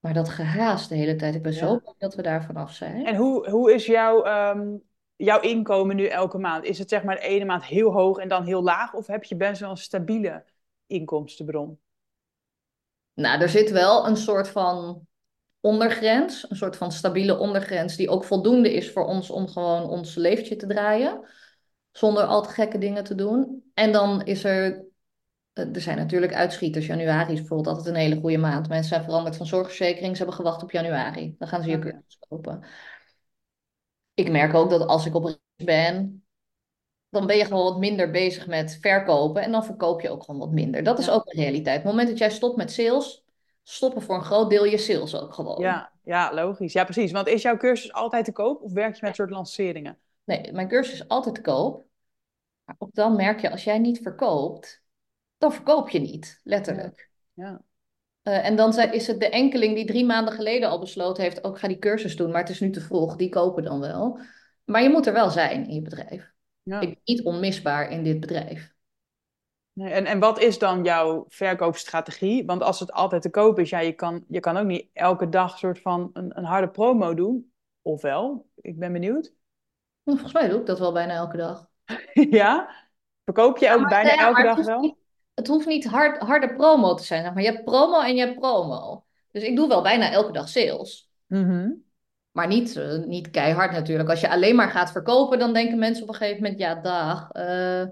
[0.00, 3.06] Maar dat gehaast de hele tijd, ik ben zo blij dat we daar vanaf zijn.
[3.06, 4.76] En hoe, hoe is jouw, ehm,
[5.16, 6.64] jouw inkomen nu elke maand?
[6.64, 8.94] Is het zeg maar de ene maand heel hoog en dan heel laag?
[8.94, 10.44] Of heb je best wel een stabiele
[10.86, 11.78] inkomstenbron?
[13.14, 15.08] Nou, er zit wel een soort van
[15.60, 20.14] ondergrens, een soort van stabiele ondergrens, die ook voldoende is voor ons om gewoon ons
[20.14, 21.20] leventje te draaien,
[21.92, 23.70] zonder al te gekke dingen te doen.
[23.74, 24.84] En dan is er,
[25.52, 26.86] eh, er zijn natuurlijk uitschieters.
[26.86, 28.68] Januari is bijvoorbeeld altijd een hele goede maand.
[28.68, 31.34] Mensen zijn veranderd van zorgverzekering, ze hebben gewacht op januari.
[31.38, 32.64] Dan gaan ze je cursus kopen.
[34.14, 36.24] Ik merk ook dat als ik op reis ben,
[37.08, 40.40] dan ben je gewoon wat minder bezig met verkopen en dan verkoop je ook gewoon
[40.40, 40.82] wat minder.
[40.82, 41.12] Dat is Ja.
[41.12, 41.76] ook de realiteit.
[41.78, 43.24] Op het moment dat jij stopt met sales,
[43.62, 45.60] stoppen voor een groot deel je sales ook gewoon.
[45.60, 46.72] Ja, ja, logisch.
[46.72, 47.12] Ja, precies.
[47.12, 49.98] Want is jouw cursus altijd te koop of werk je met soort lanceringen?
[50.24, 51.84] Nee, mijn cursus is altijd te koop.
[52.64, 54.82] Maar ook dan merk je, als jij niet verkoopt,
[55.38, 57.10] dan verkoop je niet, letterlijk.
[57.32, 57.62] Ja.
[58.22, 61.58] Eh, en dan is het de enkeling die drie maanden geleden al besloten heeft, ook
[61.58, 64.20] ga die cursus doen, maar het is nu te vroeg, die kopen dan wel.
[64.64, 66.32] Maar je moet er wel zijn in je bedrijf.
[66.62, 66.80] Ja.
[66.80, 68.74] Ik ben niet onmisbaar in dit bedrijf.
[69.80, 72.44] En, en wat is dan jouw verkoopstrategie?
[72.44, 75.28] Want als het altijd te koop is, ja, je kan, je kan ook niet elke
[75.28, 77.52] dag soort van een, een harde promo doen.
[77.82, 78.46] Of wel?
[78.54, 79.32] Ik ben benieuwd.
[80.02, 81.68] Nou, Volgens mij doe ik dat wel bijna elke dag.
[82.30, 82.70] Ja?
[83.24, 84.80] Verkoop je ook bijna elke het dag wel?
[84.80, 84.96] niet-
[85.34, 87.22] Het hoeft niet hard, harde promo te zijn.
[87.22, 89.04] zeg Maar je hebt promo en je hebt promo.
[89.30, 91.10] Dus ik doe wel bijna elke dag sales.
[91.26, 91.70] Mhm.
[92.30, 94.08] Maar niet, eh, niet keihard natuurlijk.
[94.08, 97.30] Als je alleen maar gaat verkopen, dan denken mensen op een gegeven moment: ja, dag,
[97.30, 97.82] eh,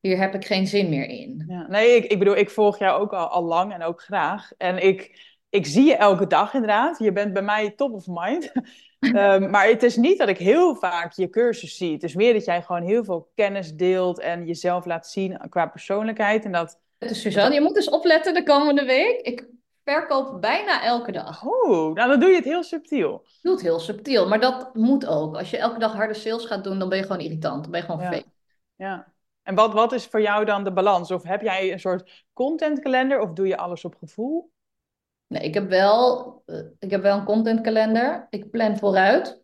[0.00, 1.44] hier heb ik geen zin meer in.
[1.48, 1.66] Ja.
[1.68, 4.50] Nee, ik, ik bedoel, ik volg jou ook al, al lang en ook graag.
[4.56, 6.98] En ik, ik zie je elke dag inderdaad.
[6.98, 8.52] Je bent bij mij top of mind.
[8.98, 11.92] Ehm, maar het is niet dat ik heel vaak je cursus zie.
[11.92, 15.66] Het is meer dat jij gewoon heel veel kennis deelt en jezelf laat zien qua
[15.66, 16.44] persoonlijkheid.
[16.44, 19.20] En dat, Dus Suzanne, je moet eens opletten de komende week.
[19.20, 19.46] Ik
[19.84, 21.44] verkoop bijna elke dag.
[21.44, 23.14] oh, nou dan doe je het heel subtiel.
[23.24, 25.36] Ik doe het heel subtiel, maar dat moet ook.
[25.36, 27.62] Als je elke dag harde sales gaat doen, dan ben je gewoon irritant.
[27.62, 28.06] Dan ben je gewoon Ja.
[28.06, 28.34] vervelend.
[28.76, 29.12] Ja.
[29.48, 31.10] En wat, wat is voor jou dan de balans?
[31.10, 34.52] Of heb jij een soort contentkalender of doe je alles op gevoel?
[35.26, 38.26] Nee, ik heb wel, eh, ik heb wel een contentkalender.
[38.30, 39.42] Ik plan vooruit.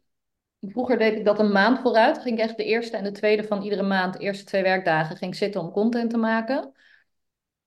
[0.60, 2.18] Vroeger deed ik dat een maand vooruit.
[2.18, 5.16] Ging ik echt de eerste en de tweede van iedere maand, de eerste twee werkdagen,
[5.16, 6.72] ging zitten om content te maken.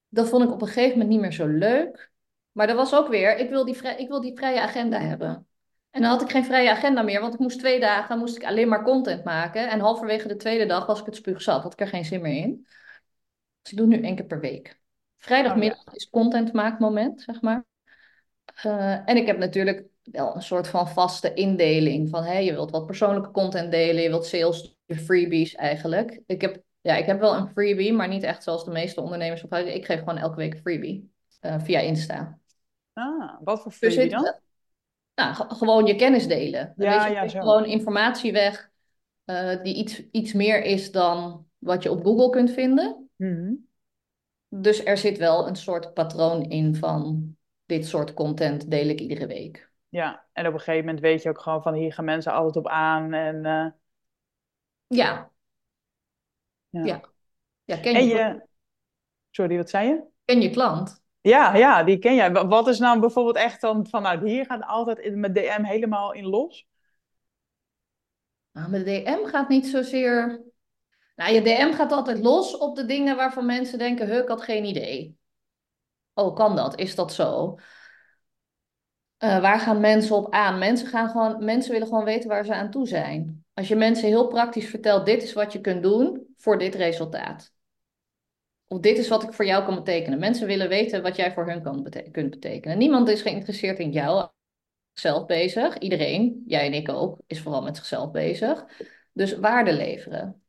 [0.07, 2.11] Dat vond ik op een gegeven moment niet meer zo leuk.
[2.51, 5.47] Maar dat was ook weer, ik wil die, ik wil die vrije agenda hebben.
[5.97, 8.43] En dan had ik geen vrije agenda meer, want ik moest twee dagen moest ik
[8.43, 9.69] alleen maar content maken.
[9.69, 12.21] En halverwege de tweede dag was ik het spuug zat, had ik er geen zin
[12.21, 12.67] meer in.
[13.61, 14.79] Dus ik doe het nu één keer per week.
[15.17, 17.65] Vrijdagmiddag is contentmaakmoment, zeg maar.
[18.45, 22.71] Eh, en ik heb natuurlijk wel een soort van vaste indeling van hè, je wilt
[22.71, 26.21] wat persoonlijke content delen, je wilt sales, je freebies eigenlijk.
[26.25, 29.41] Ik heb, ja, ik heb wel een freebie, maar niet echt zoals de meeste ondernemers
[29.41, 29.75] gebruiken.
[29.75, 32.39] Ik geef gewoon elke week een freebie eh, via Insta.
[32.93, 34.45] Ah, wat voor Dus freebie dan?
[35.17, 36.73] Nou, ge- gewoon je kennis delen.
[36.75, 37.39] Dan Ja, weet je, ja, geef zo.
[37.39, 38.69] gewoon informatie weg
[39.25, 43.09] eh, die iets, iets meer is dan wat je op Google kunt vinden.
[43.15, 43.53] Mhm.
[44.49, 49.27] Dus er zit wel een soort patroon in van dit soort content deel ik iedere
[49.27, 49.71] week.
[49.89, 52.55] Ja, en op een gegeven moment weet je ook gewoon van hier gaan mensen altijd
[52.55, 53.13] op aan.
[53.13, 53.67] En, uh,
[54.87, 55.31] ja.
[56.69, 56.85] ja.
[56.85, 57.01] ja.
[57.65, 58.41] Ja, ken En je, je...
[59.31, 60.03] Sorry, wat zei je?
[60.25, 61.01] ken je klant.
[61.27, 62.31] Ja, ja, die ken jij.
[62.31, 65.63] Wa- Wat is nou bijvoorbeeld echt dan van, nou, hier gaat altijd in mijn DM
[65.63, 66.67] helemaal in los?
[68.51, 70.41] Nou, mijn DM gaat niet zozeer.
[71.15, 74.41] Nou, je DM gaat altijd los op de dingen waarvan mensen denken: huh, ik had
[74.41, 75.17] geen idee.
[76.13, 76.79] Oh, kan dat?
[76.79, 77.55] Is dat zo?
[79.17, 80.57] Eh, waar gaan mensen op aan?
[80.57, 83.45] Mensen gaan gewoon, mensen willen gewoon weten waar ze aan toe zijn.
[83.53, 87.55] Als je mensen heel praktisch vertelt: dit is wat je kunt doen voor dit resultaat.
[88.67, 90.19] Of dit is wat ik voor jou kan betekenen.
[90.19, 92.77] Mensen willen weten wat jij voor hun kan bete- kunt betekenen.
[92.77, 94.29] Niemand is geïnteresseerd in jou,
[94.93, 95.77] zichzelf bezig.
[95.77, 98.65] Iedereen, jij en ik ook, is vooral met zichzelf bezig.
[99.13, 100.41] Dus waarde leveren.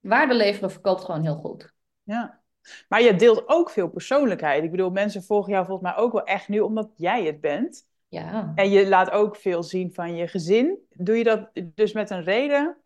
[0.00, 1.72] Waarde leveren verkoopt gewoon heel goed.
[2.02, 2.40] Ja.
[2.88, 4.64] Maar je deelt ook veel persoonlijkheid.
[4.64, 7.86] Ik bedoel, mensen volgen jou volgens mij ook wel echt nu omdat jij het bent.
[8.08, 8.52] Ja.
[8.54, 10.78] En je laat ook veel zien van je gezin.
[10.90, 12.76] Doe je dat dus met een reden?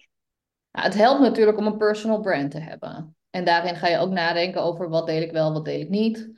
[0.73, 3.17] Nou, het helpt natuurlijk om een personal brand te hebben.
[3.31, 6.31] En daarin ga je ook nadenken over wat deel ik wel, wat deel ik niet.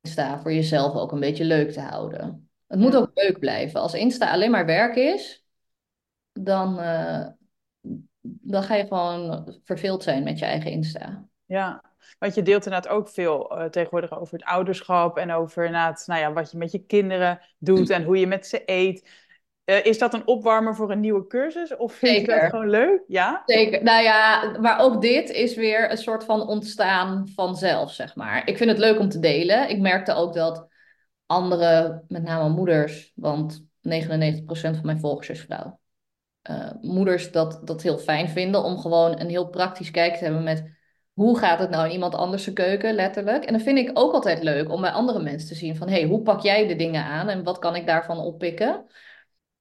[0.00, 2.50] Insta voor jezelf ook een beetje leuk te houden.
[2.66, 3.80] Het moet ook leuk blijven.
[3.80, 5.44] Als Insta alleen maar werk is,
[6.32, 7.26] dan, eh,
[8.20, 11.28] dan ga je gewoon verveeld zijn met je eigen Insta.
[11.44, 16.02] Ja, want je deelt inderdaad ook veel eh, tegenwoordig over het ouderschap en over inderdaad,
[16.06, 19.08] nou ja, wat je met je kinderen doet en hoe je met ze eet.
[19.64, 22.50] Eh, is dat een opwarmer voor een nieuwe cursus of vind je dat Zeker.
[22.50, 23.02] gewoon leuk?
[23.06, 23.42] Ja?
[23.46, 23.82] Zeker.
[23.82, 28.48] Nou ja, maar ook dit is weer een soort van ontstaan vanzelf, zeg maar.
[28.48, 29.68] Ik vind het leuk om te delen.
[29.68, 30.66] Ik merkte ook dat
[31.26, 35.78] andere, met name moeders, want 99% van mijn volgers is vrouw.
[36.42, 40.42] eh, moeders dat, dat heel fijn vinden om gewoon een heel praktisch kijk te hebben
[40.42, 40.72] met
[41.12, 43.44] hoe gaat het nou in iemand anders keuken, letterlijk.
[43.44, 45.94] En dan vind ik ook altijd leuk om bij andere mensen te zien van hé,
[46.00, 48.86] hey, hoe pak jij de dingen aan en wat kan ik daarvan oppikken?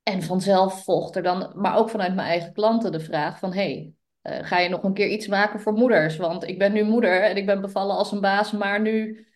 [0.03, 3.61] En vanzelf volgt er dan, maar ook vanuit mijn eigen klanten, de vraag van hé,
[3.61, 3.93] hey,
[4.39, 6.17] uh, ga je nog een keer iets maken voor moeders?
[6.17, 9.27] Want ik ben nu moeder en ik ben bevallen als een baas, maar nu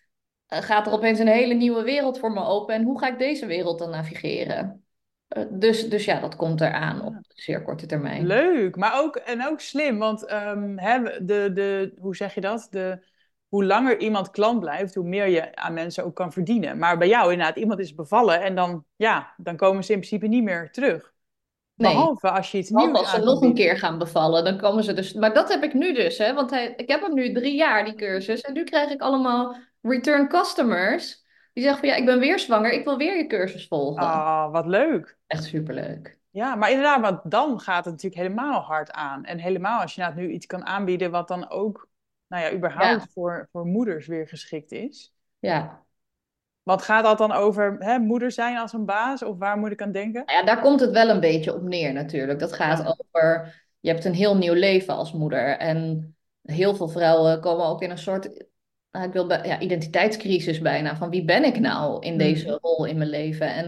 [0.48, 2.74] uh, gaat er opeens een hele nieuwe wereld voor me open.
[2.74, 4.84] En hoe ga ik deze wereld dan navigeren?
[5.36, 8.26] Uh, dus, dus ja, dat komt eraan op zeer korte termijn.
[8.26, 12.68] Leuk, maar ook, en ook slim, want um, hè, de, de, hoe zeg je dat?
[12.70, 12.98] De,
[13.48, 16.78] hoe langer iemand klant blijft, hoe meer je aan mensen ook kan verdienen.
[16.78, 20.26] Maar bij jou inderdaad, iemand is bevallen en dan, ja, dan komen ze in principe
[20.26, 21.16] niet meer terug.
[21.74, 21.92] Nee.
[21.92, 24.92] Behalve als je iets nieuws als ze nog een keer gaan bevallen, dan komen ze
[24.92, 25.12] dus...
[25.12, 26.34] Maar dat heb ik nu dus, hè.
[26.34, 28.40] Want hij, ik heb hem nu drie jaar, die cursus.
[28.40, 31.26] En nu krijg ik allemaal return customers.
[31.52, 32.72] Die zeggen van, ja, ik ben weer zwanger.
[32.72, 34.02] Ik wil weer je cursus volgen.
[34.02, 35.18] Ah, oh, wat leuk.
[35.26, 36.18] Echt superleuk.
[36.30, 39.24] Ja, maar inderdaad, want dan gaat het natuurlijk helemaal hard aan.
[39.24, 41.87] En helemaal als je nou nu iets kan aanbieden wat dan ook,
[42.28, 43.06] nou ja, überhaupt Ja.
[43.12, 45.12] Voor, voor moeders weer geschikt is.
[45.38, 45.86] Ja.
[46.62, 49.22] Want gaat dat dan over hè, moeder zijn als een baas?
[49.22, 50.22] Of waar moet ik aan denken?
[50.26, 52.38] Nou ja, daar komt het wel een beetje op neer natuurlijk.
[52.38, 52.84] Dat gaat Ja.
[52.98, 55.56] over, je hebt een heel nieuw leven als moeder.
[55.58, 58.44] En heel veel vrouwen komen ook in een soort,
[58.90, 60.96] nou, ik wil bij- ja, identiteitscrisis bijna.
[60.96, 62.18] Van wie ben ik nou in Mhm.
[62.22, 63.46] deze rol in mijn leven?
[63.54, 63.64] En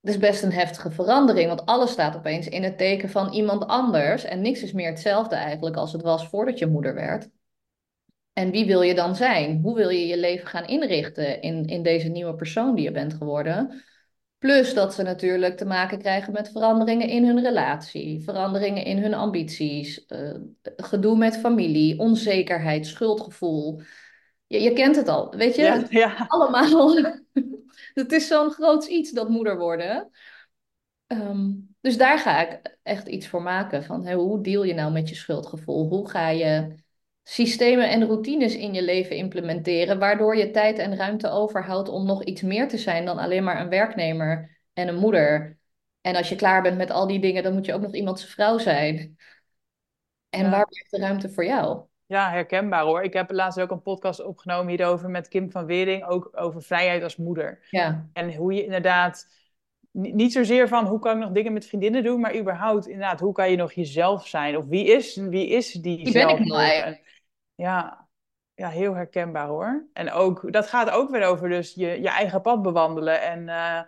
[0.00, 3.66] het is best een heftige verandering, want alles staat opeens in het teken van iemand
[3.66, 4.24] anders.
[4.24, 7.28] En niks is meer hetzelfde eigenlijk als het was voordat je moeder werd.
[8.32, 9.60] En wie wil je dan zijn?
[9.62, 13.14] Hoe wil je je leven gaan inrichten in, in deze nieuwe persoon die je bent
[13.14, 13.82] geworden?
[14.38, 19.14] Plus dat ze natuurlijk te maken krijgen met veranderingen in hun relatie, veranderingen in hun
[19.14, 23.80] ambities, eh, gedoe met familie, onzekerheid, schuldgevoel.
[24.46, 25.62] Je, je kent het al, weet je?
[25.62, 26.24] Ja, ja.
[26.28, 26.96] allemaal.
[27.94, 30.10] Het is zo'n groot iets, dat moeder worden.
[31.06, 33.84] Ehm, dus daar ga ik echt iets voor maken.
[33.84, 35.88] Van, hoe deal je nou met je schuldgevoel?
[35.88, 36.74] Hoe ga je
[37.24, 42.24] systemen en routines in je leven implementeren, waardoor je tijd en ruimte overhoudt om nog
[42.24, 45.58] iets meer te zijn dan alleen maar een werknemer en een moeder.
[46.00, 48.18] En als je klaar bent met al die dingen, dan moet je ook nog iemand
[48.20, 49.16] zijn vrouw zijn.
[50.30, 50.50] En Ja.
[50.50, 51.82] waar blijft de ruimte voor jou?
[52.06, 53.02] Ja, herkenbaar hoor.
[53.02, 57.02] Ik heb laatst ook een podcast opgenomen hierover met Kim van Wering, ook over vrijheid
[57.02, 57.66] als moeder.
[57.70, 59.28] Ja, En hoe je inderdaad,
[59.92, 63.32] niet zozeer van hoe kan ik nog dingen met vriendinnen doen, maar überhaupt inderdaad, hoe
[63.32, 64.56] kan je nog jezelf zijn?
[64.56, 66.96] Of wie is, wie is die Wie ben ik nou eigenlijk?
[67.04, 68.08] En- Ja,
[68.54, 69.86] ja, heel herkenbaar hoor.
[69.92, 73.80] En ook, dat gaat ook weer over dus je, je eigen pad bewandelen en eh,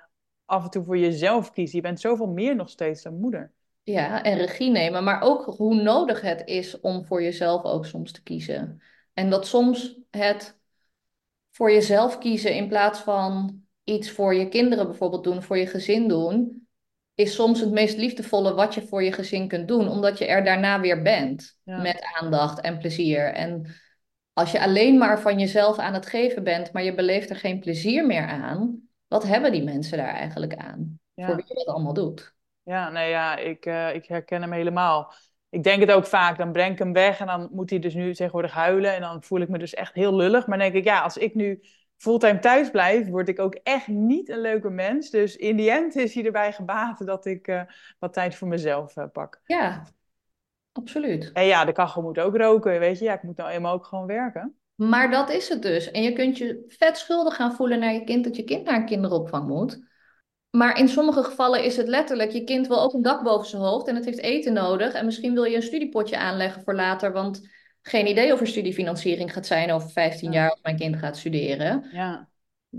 [0.44, 1.76] af en toe voor jezelf kiezen.
[1.76, 3.52] Je bent zoveel meer nog steeds dan moeder.
[3.82, 8.12] ja, en regie nemen, maar ook hoe nodig het is om voor jezelf ook soms
[8.12, 8.82] te kiezen.
[9.14, 10.58] En dat soms het
[11.50, 16.08] voor jezelf kiezen in plaats van iets voor je kinderen bijvoorbeeld doen, voor je gezin
[16.08, 16.66] doen,
[17.14, 20.44] is soms het meest liefdevolle wat je voor je gezin kunt doen, omdat je er
[20.44, 21.80] daarna weer bent Ja.
[21.80, 23.32] met aandacht en plezier.
[23.32, 23.74] En
[24.32, 27.60] als je alleen maar van jezelf aan het geven bent, maar je beleeft er geen
[27.60, 30.98] plezier meer aan, wat hebben die mensen daar eigenlijk aan?
[31.14, 32.34] Voor wie je dat allemaal doet.
[32.62, 35.12] Ja, nee, ja, ik, eh, ik herken hem helemaal.
[35.48, 37.94] Ik denk het ook vaak, dan breng ik hem weg en dan moet hij dus
[37.94, 38.94] nu tegenwoordig huilen.
[38.94, 40.46] En dan voel ik me dus echt heel lullig.
[40.46, 41.60] Maar dan denk ik, ja, als ik nu
[42.04, 45.10] fulltime thuis blijf, word ik ook echt niet een leuke mens.
[45.10, 47.62] Dus in die end is hij erbij gebaat dat ik eh,
[47.98, 49.40] wat tijd voor mezelf eh, pak.
[49.44, 49.82] Ja,
[50.72, 51.30] absoluut.
[51.32, 53.04] En ja, de kachel moet ook roken, weet je.
[53.04, 54.56] Ja, ik moet nou eenmaal ook gewoon werken.
[54.74, 55.90] Maar dat is het dus.
[55.90, 58.76] En je kunt je vet schuldig gaan voelen naar je kind dat je kind naar
[58.76, 59.82] een kinderopvang moet.
[60.50, 63.62] Maar in sommige gevallen is het letterlijk, je kind wil ook een dak boven zijn
[63.62, 64.94] hoofd en het heeft eten nodig.
[64.94, 67.48] En misschien wil je een studiepotje aanleggen voor later, want
[67.86, 70.40] geen idee of er studiefinanciering gaat zijn over 15 Ja.
[70.40, 71.88] jaar als mijn kind gaat studeren.
[71.92, 72.28] Ja,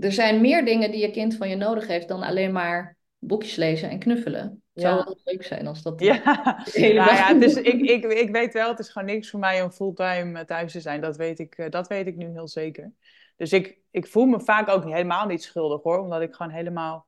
[0.00, 3.56] Er zijn meer dingen die je kind van je nodig heeft dan alleen maar boekjes
[3.56, 4.42] lezen en knuffelen.
[4.72, 5.04] Het zou Ja.
[5.04, 6.00] wel leuk zijn als dat...
[6.00, 6.22] ja.
[6.74, 7.56] Nou ja, moet.
[7.56, 10.72] ik, ik, ik weet wel, het is gewoon niks voor mij om fulltime eh, thuis
[10.72, 11.00] te zijn.
[11.00, 12.92] Dat weet ik, eh, dat weet ik nu heel zeker.
[13.36, 17.06] Dus ik, ik voel me vaak ook helemaal niet schuldig hoor, omdat ik gewoon helemaal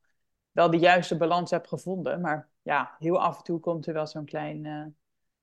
[0.51, 2.21] wel de juiste balans heb gevonden.
[2.21, 4.67] Maar ja, heel af en toe komt er wel zo'n klein.
[4.67, 4.85] eh,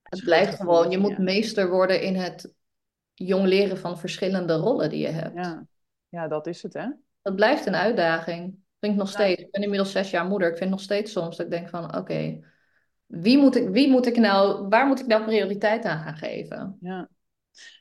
[0.09, 1.21] Het blijft gewoon, je moet ja.
[1.21, 2.53] meester worden in het
[3.13, 5.35] jong leren van verschillende rollen die je hebt.
[5.35, 5.65] Ja.
[6.09, 6.87] ja, dat is het hè.
[7.21, 8.43] Dat blijft een uitdaging.
[8.79, 9.41] Vind ik nog steeds.
[9.41, 10.49] Ik ben inmiddels zes jaar moeder.
[10.49, 12.39] Ik vind nog steeds soms dat ik denk van, oké,
[13.05, 16.77] wie moet ik, wie moet ik nou, waar moet ik nou prioriteit aan gaan geven?
[16.81, 17.09] Ja.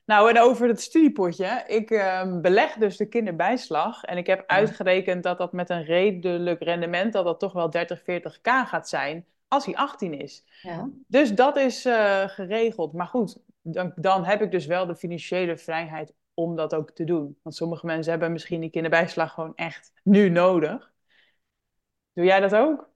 [0.04, 1.64] Nou, en over het studiepotje.
[1.66, 4.02] Ik ehm, beleg dus de kinderbijslag.
[4.02, 8.00] En ik heb uitgerekend dat dat met een redelijk rendement, dat dat toch wel 30,
[8.00, 10.44] 40k gaat zijn als hij 18 is.
[10.62, 10.88] Ja.
[11.06, 12.92] Dus dat is eh, geregeld.
[12.92, 17.04] Maar goed, dan, dan heb ik dus wel de financiële vrijheid om dat ook te
[17.04, 17.38] doen.
[17.42, 20.92] Want sommige mensen hebben misschien die kinderbijslag gewoon echt nu nodig.
[22.12, 22.92] Doe jij dat ook?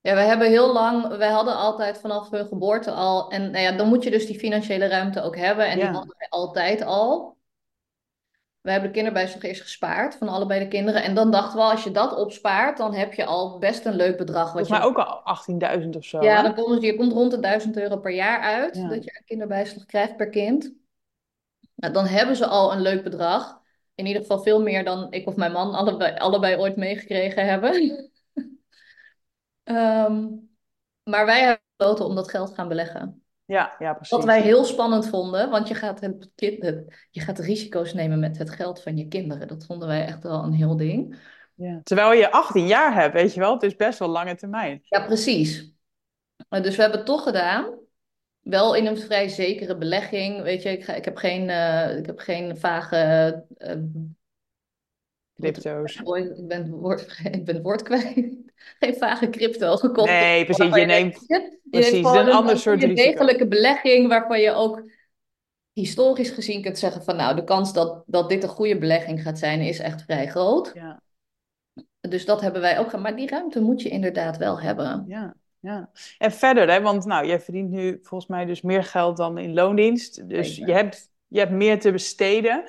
[0.00, 3.72] Ja, we hebben heel lang, wij hadden altijd vanaf hun geboorte al, en nou ja,
[3.72, 5.66] dan moet je dus die financiële ruimte ook hebben.
[5.66, 7.35] En die hadden wij altijd al.
[8.66, 11.02] We hebben de kinderbijslag eerst gespaard van allebei de kinderen.
[11.02, 14.16] En dan dachten we, als je dat opspaart, dan heb je al best een leuk
[14.16, 14.52] bedrag.
[14.52, 14.74] Wat Volgens je...
[14.74, 16.22] mij ook al 18.000 of zo.
[16.22, 18.88] Ja, dan komt, je komt rond de 1000 euro per jaar uit Ja.
[18.88, 20.72] dat je een kinderbijslag krijgt per kind.
[21.74, 23.60] Nou, dan hebben ze al een leuk bedrag.
[23.94, 27.72] In ieder geval veel meer dan ik of mijn man allebei, allebei ooit meegekregen hebben.
[29.62, 30.26] Ehm,
[31.02, 33.25] maar wij hebben besloten om dat geld te gaan beleggen.
[33.46, 34.16] Ja, ja, precies.
[34.16, 38.18] Wat wij heel spannend vonden, want je gaat, het, kind- het- je gaat risico's nemen
[38.18, 39.48] met het geld van je kinderen.
[39.48, 41.18] Dat vonden wij echt wel een heel ding.
[41.54, 41.80] Ja.
[41.82, 43.52] Terwijl je 18 jaar hebt, weet je wel.
[43.52, 44.80] Het is best wel lange termijn.
[44.82, 45.72] Ja, precies.
[46.48, 47.74] Dus we hebben het toch gedaan.
[48.40, 50.42] Wel in een vrij zekere belegging.
[50.42, 52.96] Weet je, ik, ga, ik heb geen, eh, ik heb geen vage.
[53.56, 53.76] eh,
[55.40, 56.00] Crypto's.
[56.04, 58.14] wat- ik, ben het woord, ik ben het woord kwijt.
[58.78, 60.08] Geen vage crypto gekocht.
[60.10, 60.74] Nee, precies.
[60.74, 61.24] Je neemt...
[61.26, 63.10] je- precies, neemt een ander soort risico.
[63.10, 64.82] degelijke belegging waarvan je ook
[65.72, 69.38] historisch gezien kunt zeggen van nou, de kans dat, dat dit een goede belegging gaat
[69.38, 70.70] zijn is echt vrij groot.
[70.74, 71.02] Ja,
[72.00, 73.02] Dus dat hebben wij ook gedaan.
[73.02, 75.04] Maar die ruimte moet je inderdaad wel hebben.
[75.08, 75.90] ja, ja.
[76.18, 79.54] En verder, hè, want nou, jij verdient nu volgens mij dus meer geld dan in
[79.54, 80.28] loondienst.
[80.28, 80.68] Dus Zeker.
[80.68, 82.64] je hebt, je hebt meer te besteden.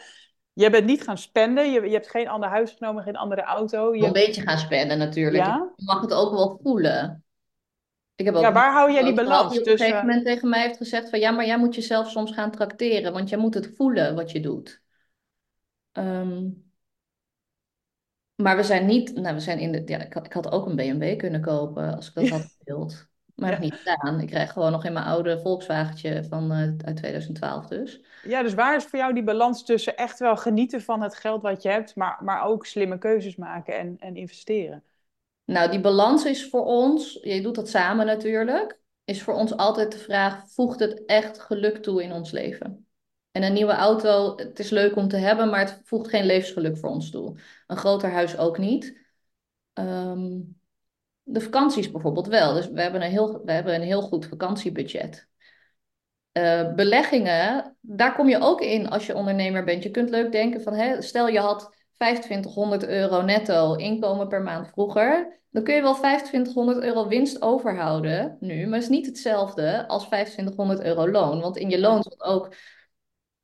[0.58, 1.72] Je bent niet gaan spenden.
[1.72, 3.92] Je, je hebt geen ander huis genomen, geen andere auto.
[3.92, 5.46] Een Je, beetje gaan spenden natuurlijk.
[5.46, 5.72] ja?
[5.76, 7.24] Je mag het ook wel voelen.
[8.16, 10.08] Ik heb ook ja, waar hou jij die een balans die op een gegeven tussen...
[10.08, 13.30] moment tegen mij heeft gezegd van ja, maar jij moet jezelf soms gaan trakteren, want
[13.30, 14.82] jij moet het voelen wat je doet.
[15.92, 16.50] Ehm,
[18.36, 20.66] maar we zijn niet, nou we zijn in de, ja, ik had, ik had ook
[20.66, 23.08] een BMW kunnen kopen als ik dat had gewild.
[23.38, 24.20] Maar ik niet gedaan.
[24.20, 28.02] Ik krijg gewoon nog in mijn oude Volkswagentje van eh, uit 2012 dus.
[28.24, 31.42] Ja, dus waar is voor jou die balans tussen echt wel genieten van het geld
[31.42, 34.84] wat je hebt, maar, maar ook slimme keuzes maken en, en investeren?
[35.46, 39.92] Nou, die balans is voor ons, je doet dat samen natuurlijk, is voor ons altijd
[39.92, 42.88] de vraag, voegt het echt geluk toe in ons leven?
[43.32, 46.78] En een nieuwe auto, het is leuk om te hebben, maar het voegt geen levensgeluk
[46.78, 47.40] voor ons toe.
[47.68, 48.98] Een groter huis ook niet.
[49.74, 50.40] Ehm,
[51.30, 52.54] de vakanties bijvoorbeeld wel.
[52.54, 55.28] Dus we hebben een heel, we hebben een heel goed vakantiebudget.
[56.32, 59.84] Eh, beleggingen, daar kom je ook in als je ondernemer bent.
[59.84, 64.68] Je kunt leuk denken van, hè, stel je had 2500 euro netto inkomen per maand
[64.68, 65.42] vroeger.
[65.50, 70.06] Dan kun je wel 2500 euro winst overhouden nu, maar het is niet hetzelfde als
[70.06, 71.42] 2500 euro loon.
[71.42, 72.54] Want in je loon zit ook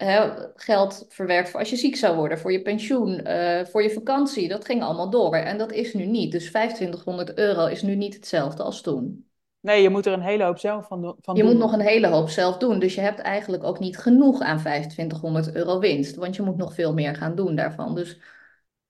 [0.05, 3.89] hè, geld verwerkt voor als je ziek zou worden, voor je pensioen, eh, voor je
[3.89, 4.47] vakantie.
[4.47, 6.31] Dat ging allemaal door en dat is nu niet.
[6.31, 9.27] Dus 2500 euro is nu niet hetzelfde als toen.
[9.59, 11.51] Nee, je moet er een hele hoop zelf van, do- van Je doen.
[11.51, 12.79] moet nog een hele hoop zelf doen.
[12.79, 16.15] Dus je hebt eigenlijk ook niet genoeg aan 2500 euro winst.
[16.15, 17.95] Want je moet nog veel meer gaan doen daarvan.
[17.95, 18.19] Dus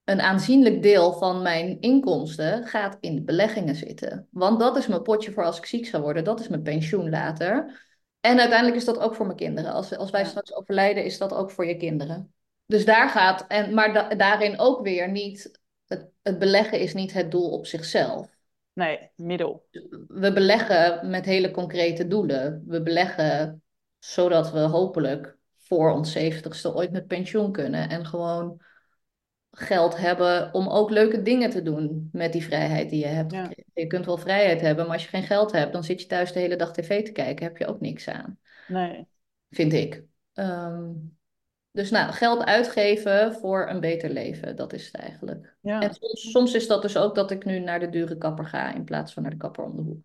[0.03, 4.27] een aanzienlijk deel van mijn inkomsten gaat in de beleggingen zitten.
[4.31, 6.23] Want dat is mijn potje voor als ik ziek zou worden.
[6.23, 7.81] Dat is mijn pensioen later.
[8.23, 9.71] En uiteindelijk is dat ook voor mijn kinderen.
[9.73, 10.27] Als, als wij Ja.
[10.27, 12.33] straks overlijden, is dat ook voor je kinderen.
[12.65, 17.13] Dus daar gaat, en, maar da- daarin ook weer niet het, het beleggen is niet
[17.13, 18.29] het doel op zichzelf.
[18.73, 19.65] Nee, middel.
[20.07, 22.63] We beleggen met hele concrete doelen.
[22.67, 23.63] We beleggen
[23.99, 27.89] zodat we hopelijk voor ons zeventigste ooit met pensioen kunnen.
[27.89, 28.61] En gewoon
[29.55, 33.49] geld hebben om ook leuke dingen te doen met die vrijheid die je hebt Ja.
[33.73, 36.31] Je kunt wel vrijheid hebben, maar als je geen geld hebt, dan zit je thuis
[36.31, 37.45] de hele dag tv te kijken.
[37.45, 39.07] Heb je ook niks aan, Nee.
[39.49, 40.03] vind ik.
[40.33, 40.91] Ehm,
[41.71, 45.55] dus nou, geld uitgeven voor een beter leven, dat is het eigenlijk.
[45.61, 45.81] Ja.
[45.81, 48.73] En soms, soms is dat dus ook dat ik nu naar de dure kapper ga
[48.73, 50.01] in plaats van naar de kapper om de hoek.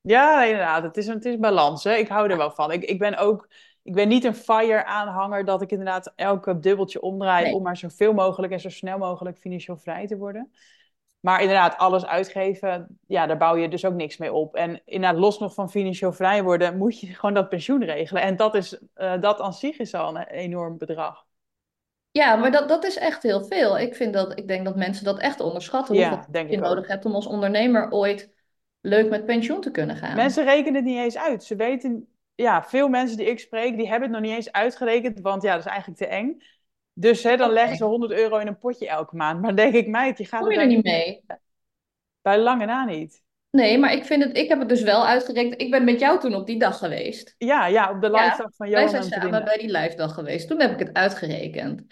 [0.00, 0.82] Ja, inderdaad.
[0.82, 1.84] Het is, het is balans.
[1.84, 1.94] Hè?
[1.94, 2.72] Ik hou er wel van.
[2.72, 3.48] Ik, ik ben ook,
[3.84, 7.54] ik ben niet een fire-aanhanger dat ik inderdaad elke dubbeltje omdraai Nee.
[7.54, 10.52] om maar zoveel mogelijk en zo snel mogelijk financieel vrij te worden.
[11.20, 14.54] Maar inderdaad, alles uitgeven, ja, daar bouw je dus ook niks mee op.
[14.54, 18.22] En inderdaad, los nog van financieel vrij worden, moet je gewoon dat pensioen regelen.
[18.22, 21.24] En dat is, eh, dat aan zich is al een enorm bedrag.
[22.10, 23.78] Ja, maar dat, dat is echt heel veel.
[23.78, 26.62] Ik vind dat, ik denk dat mensen dat echt onderschatten, Ja, hoeveel denk je ik
[26.62, 26.68] ook.
[26.68, 28.32] nodig hebt om als ondernemer ooit
[28.80, 30.16] leuk met pensioen te kunnen gaan.
[30.16, 31.44] Mensen rekenen het niet eens uit.
[31.44, 35.20] Ze weten, ja, veel mensen die ik spreek, die hebben het nog niet eens uitgerekend,
[35.20, 36.42] want ja, dat is eigenlijk te eng.
[36.92, 39.40] Dus hè, dan leggen ze 100 euro in een potje elke maand.
[39.40, 41.24] Maar denk ik, meid, je gaat Kom je er niet mee?
[42.22, 43.22] bij lange na niet.
[43.50, 45.60] Nee, maar ik vind het, ik heb het dus wel uitgerekend.
[45.60, 47.34] Ik ben met jou toen op die dag geweest.
[47.38, 49.96] Ja, ja, op de live dag van Wij Johan zijn en samen bij die live
[49.96, 50.48] dag geweest.
[50.48, 51.82] Toen heb ik het uitgerekend.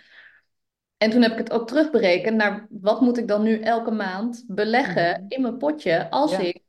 [0.96, 4.44] En toen heb ik het ook terugberekend naar wat moet ik dan nu elke maand
[4.46, 5.24] beleggen Mhm.
[5.28, 6.38] in mijn potje als Ja.
[6.38, 6.62] ik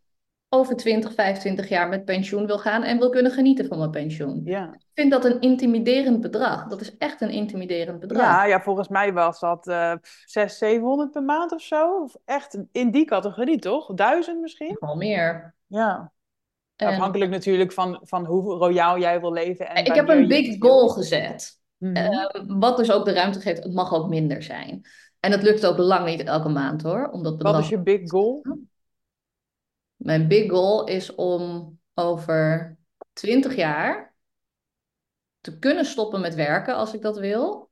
[0.53, 4.41] over 20, 25 jaar met pensioen wil gaan en wil kunnen genieten van mijn pensioen.
[4.43, 4.73] Ja.
[4.73, 6.67] Ik vind dat een intimiderend bedrag.
[6.67, 8.21] Dat is echt een intimiderend bedrag.
[8.21, 9.93] Ja, ja, volgens mij was dat eh
[10.25, 12.01] 600, 700 per maand of zo.
[12.01, 13.93] Of echt in die categorie, toch?
[13.93, 14.77] Duizend misschien?
[14.79, 15.55] Wel meer.
[15.67, 16.11] Ja.
[16.75, 19.69] En Afhankelijk natuurlijk van, van hoe royaal jij wil leven.
[19.69, 21.59] En ik heb een big goal gezet.
[21.77, 21.95] Mhm.
[21.95, 24.81] Eh, wat dus ook de ruimte geeft, het mag ook minder zijn.
[25.19, 27.61] En dat lukt ook lang niet elke maand hoor, om dat Wat bedrag.
[27.61, 28.41] is je big goal?
[30.03, 32.77] Mijn big goal is om over
[33.13, 34.15] 20 jaar
[35.41, 37.69] te kunnen stoppen met werken als ik dat wil.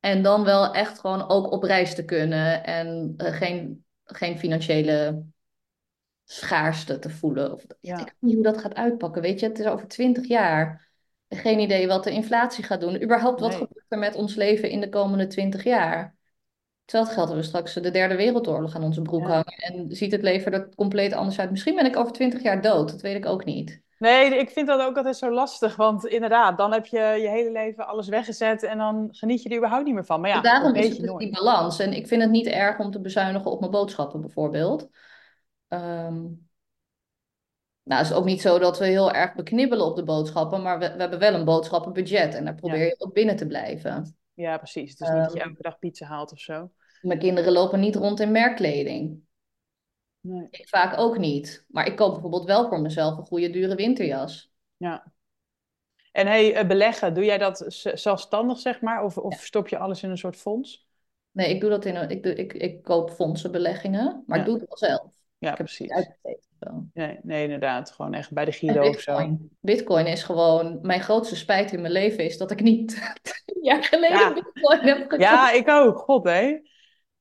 [0.00, 5.22] En dan wel echt gewoon ook op reis te kunnen en eh, geen, geen financiële
[6.24, 7.52] schaarste te voelen.
[7.52, 7.98] Of, Ja.
[7.98, 9.46] Ik weet niet hoe dat gaat uitpakken, weet je.
[9.46, 10.88] Het is over 20 jaar.
[11.28, 13.02] Geen idee wat de inflatie gaat doen.
[13.02, 13.58] Überhaupt, wat Nee.
[13.58, 16.15] gebeurt er met ons leven in de komende 20 jaar?
[16.86, 19.26] Hetzelfde geldt dat we straks de derde wereldoorlog aan onze broek Ja.
[19.26, 19.44] hangen.
[19.56, 21.50] En ziet het leven er compleet anders uit.
[21.50, 22.90] Misschien ben ik over 20 jaar dood.
[22.90, 23.82] Dat weet ik ook niet.
[23.98, 25.76] Nee, ik vind dat ook altijd zo lastig.
[25.76, 29.56] Want inderdaad, dan heb je je hele leven alles weggezet en dan geniet je er
[29.56, 30.20] überhaupt niet meer van.
[30.20, 31.78] Maar ja, Dus daarom is het je dus die balans.
[31.78, 34.88] En ik vind het niet erg om te bezuinigen op mijn boodschappen bijvoorbeeld.
[35.68, 36.22] Ehm,
[37.82, 40.78] nou, het is ook niet zo dat we heel erg beknibbelen op de boodschappen, maar
[40.78, 44.16] we, we hebben wel een boodschappenbudget en daar probeer je ook binnen te blijven.
[44.36, 44.90] Ja, precies.
[44.90, 45.48] Het is niet dat je Ehm.
[45.48, 46.70] elke dag pizza haalt of zo.
[47.00, 49.24] Mijn kinderen lopen niet rond in merkkleding.
[50.20, 50.46] Nee.
[50.50, 51.64] Ik vaak ook niet.
[51.68, 54.50] Maar ik koop bijvoorbeeld wel voor mezelf een goede dure winterjas.
[54.76, 55.12] Ja.
[56.12, 57.64] En hey, eh, beleggen, doe jij dat
[57.94, 59.04] zelfstandig, zeg maar?
[59.04, 60.86] Of, of stop je alles in een soort fonds?
[61.30, 64.58] Nee, ik doe dat in een, ik, doe, ik, ik koop fondsenbeleggingen, maar ik doe
[64.58, 65.12] het wel zelf.
[65.38, 65.90] Ja, Ik precies.
[66.94, 67.90] Nee, nee, inderdaad.
[67.90, 69.12] Gewoon echt bij de Giro of zo.
[69.12, 69.50] Bitcoin.
[69.60, 73.84] Bitcoin is gewoon, mijn grootste spijt in mijn leven is dat ik niet tien jaar
[73.84, 74.32] geleden Ja.
[74.32, 75.20] Bitcoin heb gekocht.
[75.20, 75.98] Ja, ik ook.
[75.98, 76.58] God, hè?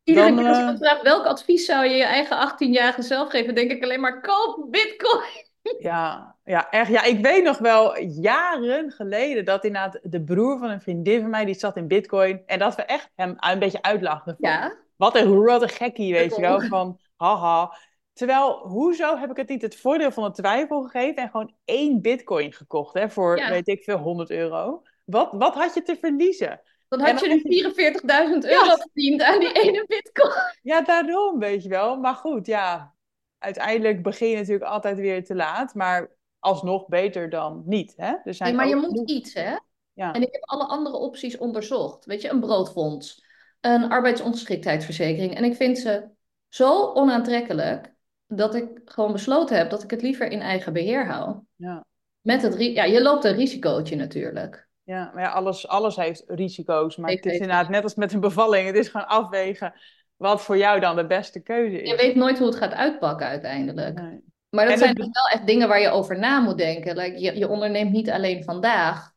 [0.04, 3.30] Iedere dan, keer als eh, iemand vraagt welk advies zou je je eigen 18-jarige zelf
[3.30, 5.44] geven, denk ik alleen maar koop Bitcoin.
[5.80, 6.90] Ja, ja, echt.
[6.90, 11.30] Ja, ik weet nog wel jaren geleden dat inderdaad de broer van een vriendin van
[11.30, 12.42] mij, die zat in Bitcoin.
[12.46, 14.38] En dat we echt hem een beetje uitlachten.
[14.40, 16.62] van, Ja, Wat een, wat een gekkie, weet je wel.
[16.62, 17.78] Van, haha.
[18.16, 22.02] Terwijl, hoezo heb ik het niet het voordeel van de twijfel gegeven en gewoon één
[22.02, 23.50] bitcoin gekocht, hè, voor, Ja.
[23.50, 24.82] weet ik veel, 100 euro?
[25.06, 26.62] Wat, wat had je te verliezen?
[26.88, 28.76] dan had dan je nu 44.000 euro Ja.
[28.78, 30.32] verdiend aan die ene Bitcoin.
[30.62, 31.98] Ja, daarom, weet je wel.
[31.98, 32.94] Maar goed, ja,
[33.40, 38.14] uiteindelijk begin je natuurlijk altijd weer te laat, maar alsnog beter dan niet, hè?
[38.24, 39.56] Er zijn Nee, maar je moet genoeg- iets, hè?
[39.94, 40.14] Ja.
[40.14, 42.06] En ik heb alle andere opties onderzocht.
[42.06, 43.24] Weet je, een broodfonds,
[43.62, 45.36] een arbeidsongeschiktheidsverzekering.
[45.36, 46.04] En ik vind ze
[46.50, 47.94] zo onaantrekkelijk
[48.28, 51.38] dat ik gewoon besloten heb dat ik het liever in eigen beheer hou.
[51.56, 51.86] Ja.
[52.22, 54.68] Met het ja, je loopt een risicootje natuurlijk.
[54.84, 56.96] Ja, maar ja, alles, alles heeft risico's.
[56.96, 58.68] Maar Ik het is inderdaad net als met een bevalling.
[58.68, 59.74] Het is gewoon afwegen
[60.16, 61.90] wat voor jou dan de beste keuze is.
[61.90, 64.00] Je weet nooit hoe het gaat uitpakken uiteindelijk.
[64.02, 64.24] Nee.
[64.50, 66.96] Maar dat En zijn dus wel echt dingen waar je over na moet denken.
[66.96, 69.14] Like, je, je onderneemt niet alleen vandaag.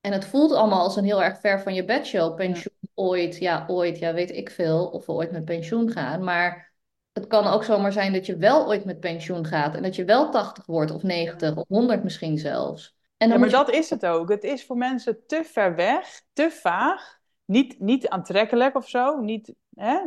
[0.00, 2.36] En het voelt allemaal als een heel erg ver van je bedshow.
[2.36, 4.86] Pensioen ooit, ja, ooit, ja, weet ik veel.
[4.86, 6.24] Of we ooit met pensioen gaan.
[6.24, 6.67] Maar
[7.18, 9.74] het kan ook zomaar zijn dat je wel ooit met pensioen gaat.
[9.74, 12.96] En dat je wel 80 wordt, of 90, of 100 misschien zelfs.
[13.16, 14.28] En Ja, maar je- dat is het ook.
[14.28, 19.20] Het is voor mensen te ver weg, te vaag, niet, niet aantrekkelijk of zo.
[19.20, 19.98] Niet, hè?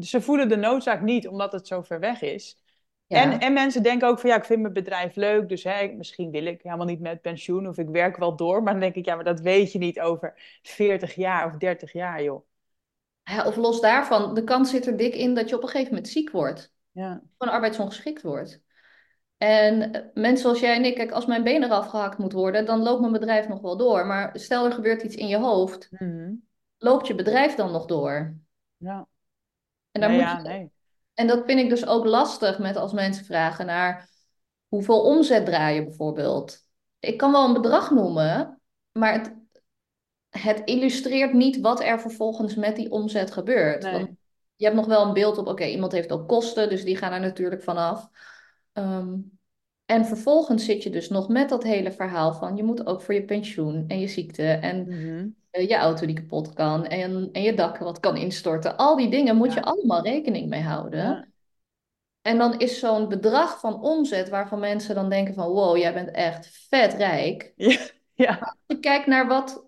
[0.00, 2.62] ze voelen de noodzaak niet omdat het zo ver weg is.
[3.06, 3.22] Ja.
[3.22, 6.30] En, en mensen denken ook van ja, ik vind mijn bedrijf leuk, dus hè, misschien
[6.30, 8.62] wil ik helemaal niet met pensioen of ik werk wel door.
[8.62, 11.92] Maar dan denk ik, ja, maar dat weet je niet over 40 jaar of 30
[11.92, 12.46] jaar, joh.
[13.46, 16.12] Of los daarvan, de kans zit er dik in dat je op een gegeven moment
[16.12, 16.72] ziek wordt.
[16.90, 18.60] Ja, Gewoon arbeidsongeschikt wordt.
[19.36, 22.64] En eh, mensen zoals jij en ik, kijk, als mijn been eraf gehakt moet worden,
[22.64, 24.06] dan loopt mijn bedrijf nog wel door.
[24.06, 26.32] Maar stel er gebeurt iets in je hoofd, Mhm.
[26.78, 28.36] loopt je bedrijf dan nog door?
[28.76, 29.06] ja.
[29.90, 30.70] En, daar nee, moet ja, je, nee.
[31.14, 34.08] en dat vind ik dus ook lastig met als mensen vragen naar
[34.68, 36.64] hoeveel omzet draai je bijvoorbeeld.
[36.98, 38.60] Ik kan wel een bedrag noemen,
[38.92, 39.35] maar het,
[40.38, 43.82] het illustreert niet wat er vervolgens met die omzet gebeurt.
[43.82, 43.92] Nee.
[43.92, 44.08] Want
[44.56, 47.12] je hebt nog wel een beeld op, oké, iemand heeft ook kosten, dus die gaan
[47.12, 48.08] er natuurlijk vanaf.
[48.72, 49.14] Ehm,
[49.84, 53.14] en vervolgens zit je dus nog met dat hele verhaal van je moet ook voor
[53.14, 55.26] je pensioen en je ziekte en Mhm.
[55.50, 58.76] eh, je auto die kapot kan en, en je dak wat kan instorten.
[58.76, 59.54] Al die dingen moet Ja.
[59.54, 61.00] je allemaal rekening mee houden.
[61.00, 61.26] Ja.
[62.22, 66.10] En dan is zo'n bedrag van omzet waarvan mensen dan denken van wow, jij bent
[66.10, 67.52] echt vet rijk.
[67.56, 67.78] Ja,
[68.14, 68.38] ja.
[68.40, 69.64] Als je kijkt naar wat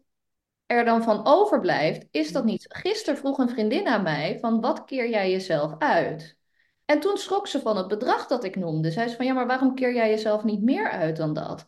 [0.68, 2.64] er dan van overblijft, is dat niet.
[2.68, 6.36] Gisteren vroeg een vriendin aan mij van wat keer jij jezelf uit?
[6.84, 8.90] En toen schrok ze van het bedrag dat ik noemde.
[8.90, 11.60] Zij zei van ja, maar waarom keer jij jezelf niet meer uit dan dat?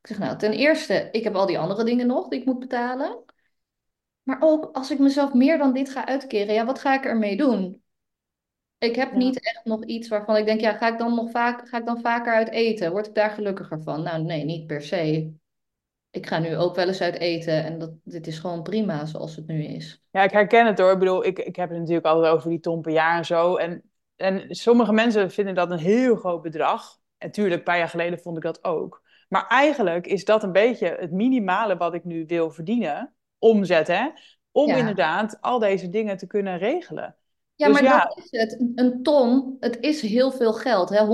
[0.00, 2.58] Ik zeg nou, ten eerste, ik heb al die andere dingen nog die ik moet
[2.58, 3.24] betalen.
[4.22, 7.36] Maar ook als ik mezelf meer dan dit ga uitkeren, ja, wat ga ik ermee
[7.36, 7.82] doen?
[8.78, 9.16] Ik heb Ja.
[9.16, 11.86] niet echt nog iets waarvan ik denk, ja, ga ik dan nog vaak, ga ik
[11.86, 12.90] dan vaker uit eten?
[12.90, 14.02] Word ik daar gelukkiger van?
[14.02, 15.32] Nou, nee, niet per se.
[16.14, 19.36] Ik ga nu ook wel eens uit eten en dat, dit is gewoon prima zoals
[19.36, 20.02] het nu is.
[20.10, 20.92] Ja, ik herken het hoor.
[20.92, 23.56] Ik bedoel, ik, ik heb het natuurlijk altijd over die ton per jaar en zo.
[23.56, 23.82] En,
[24.16, 26.98] en sommige mensen vinden dat een heel groot bedrag.
[27.18, 29.02] En tuurlijk, een paar jaar geleden vond ik dat ook.
[29.28, 33.14] Maar eigenlijk is dat een beetje het minimale wat ik nu wil verdienen.
[33.38, 34.08] Omzet, hè?
[34.52, 34.76] Om Ja.
[34.76, 37.16] inderdaad al deze dingen te kunnen regelen.
[37.54, 38.04] Ja, Dus maar ja.
[38.04, 38.60] dat is het.
[38.74, 40.88] Een ton, het is heel veel geld.
[40.88, 41.06] Hè?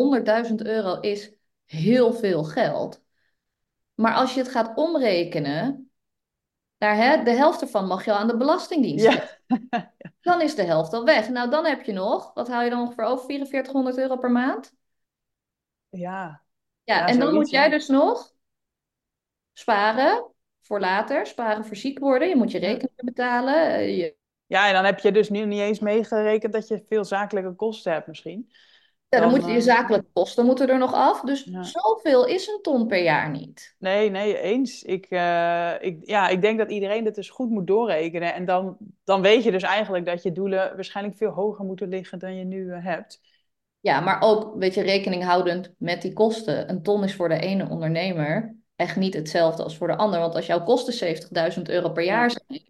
[0.48, 1.32] 100.000 euro is
[1.66, 3.02] heel veel geld.
[4.00, 5.90] Maar als je het gaat omrekenen,
[6.78, 9.38] naar hè, de helft ervan mag je al aan de Belastingdienst Ja.
[10.20, 11.28] Dan is de helft al weg.
[11.28, 13.24] Nou, dan heb je nog, wat haal je dan ongeveer over?
[13.26, 14.74] 4400 euro per maand?
[15.90, 16.42] Ja, Ja,
[16.84, 18.32] Ja, en dan moet jij dus nog
[19.52, 22.28] sparen voor later, sparen voor ziek worden.
[22.28, 22.66] Je moet je Ja.
[22.66, 23.54] rekeningen betalen.
[23.74, 27.04] eh, Je, ja, en dan heb je dus nu niet eens meegerekend dat je veel
[27.04, 28.52] zakelijke kosten hebt misschien.
[29.10, 31.20] Ja, dan Dan, moet je eh, zakelijke kosten moeten er nog af.
[31.20, 31.62] Dus Ja.
[31.62, 33.74] zoveel is een ton per jaar niet.
[33.78, 34.82] Nee, nee, eens.
[34.82, 38.34] Ik, eh, ik, ja, ik denk dat iedereen dit dus goed moet doorrekenen.
[38.34, 42.18] En dan, dan weet je dus eigenlijk dat je doelen waarschijnlijk veel hoger moeten liggen
[42.18, 43.20] dan je nu eh, hebt.
[43.80, 46.70] Ja, maar ook, weet je, rekening houdend met die kosten.
[46.70, 50.20] Een ton is voor de ene ondernemer echt niet hetzelfde als voor de ander.
[50.20, 52.62] Want als jouw kosten 70.000 euro per jaar zijn,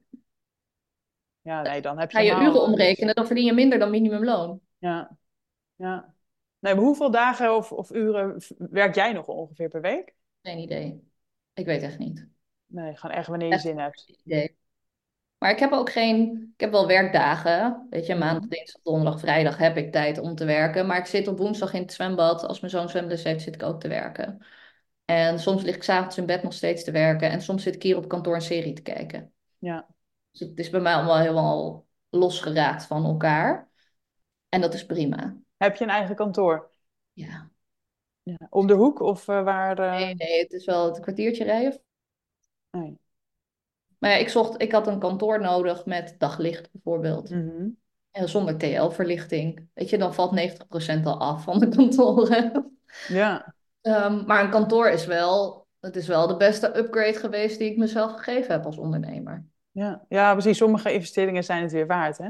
[1.43, 4.61] Ja, nee, dan heb je ga je uren omrekenen, dan verdien je minder dan minimumloon.
[4.79, 5.17] Ja,
[5.77, 6.15] ja.
[6.61, 10.15] Nee, maar hoeveel dagen of, of uren werk jij nog ongeveer per week?
[10.43, 11.09] Geen idee.
[11.55, 12.29] Ik weet echt niet.
[12.67, 14.03] Nee, gewoon echt wanneer je Echt zin hebt.
[14.07, 14.57] geen idee.
[15.39, 17.87] Maar ik heb ook geen, ik heb wel werkdagen.
[17.91, 20.87] Weet je, maandag, dinsdag, donderdag, vrijdag heb ik tijd om te werken.
[20.87, 22.45] Maar ik zit op woensdag in het zwembad.
[22.45, 24.47] Als mijn zoon zwemles heeft, zit ik ook te werken.
[25.05, 27.31] En soms lig ik s'avonds in bed nog steeds te werken.
[27.31, 29.33] En soms zit ik hier op kantoor een serie te kijken.
[29.59, 29.87] Ja,
[30.31, 33.69] Dus het is bij mij allemaal helemaal losgeraakt van elkaar.
[34.49, 35.37] En dat is prima.
[35.63, 36.71] Heb je een eigen kantoor?
[37.13, 37.51] Ja.
[38.23, 38.37] Ja.
[38.51, 39.79] Om de hoek of eh, waar?
[39.79, 41.81] eh, Nee, nee, het is wel het kwartiertje rijden.
[42.73, 42.99] nee.
[43.99, 47.31] Maar ja, ik zocht, ik had een kantoor nodig met daglicht bijvoorbeeld.
[47.31, 47.69] Mhm.
[48.11, 49.69] En zonder TL-verlichting.
[49.75, 52.53] Weet je, dan valt 90% al af van de kantoren.
[53.07, 57.71] Ja, Ehm, maar een kantoor is wel, het is wel de beste upgrade geweest die
[57.71, 59.47] ik mezelf gegeven heb als ondernemer.
[59.71, 60.05] ja.
[60.09, 60.57] ja, precies.
[60.59, 62.29] Sommige investeringen zijn het weer waard, hè?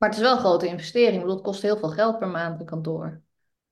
[0.00, 1.14] Maar het is wel een grote investering.
[1.14, 3.20] Ik bedoel, het kost heel veel geld per maand een kantoor.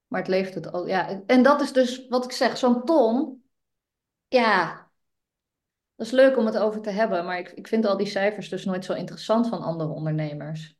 [0.07, 0.87] Maar het levert het ook.
[0.87, 3.43] Ja, en dat is dus wat ik zeg, zo'n ton.
[4.27, 4.89] Ja,
[5.95, 7.25] dat is leuk om het over te hebben.
[7.25, 10.77] Maar ik, ik vind al die cijfers dus nooit zo interessant van andere ondernemers.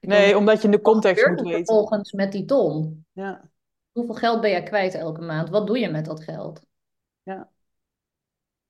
[0.00, 1.56] Ik Nee, omdat je de wat context moet weten.
[1.64, 3.06] vervolgens met die ton?
[3.12, 3.50] Ja,
[3.92, 5.48] Hoeveel geld ben jij kwijt elke maand?
[5.50, 6.60] Wat doe je met dat geld?
[7.22, 7.48] ja.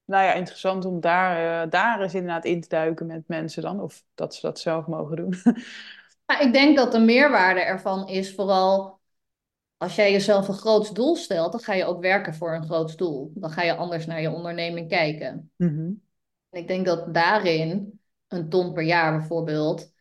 [0.04, 3.80] Nou ja, interessant om daar, eh, daar eens inderdaad in te duiken met mensen dan.
[3.80, 5.34] Of dat ze dat zelf mogen doen.
[6.28, 9.00] Nou, ik denk dat de meerwaarde ervan is vooral
[9.76, 12.96] als jij jezelf een groots doel stelt, dan ga je ook werken voor een groots
[12.96, 13.32] doel.
[13.34, 15.50] Dan ga je anders naar je onderneming kijken.
[15.56, 15.92] Mhm.
[16.50, 19.92] En ik denk dat daarin een ton per jaar bijvoorbeeld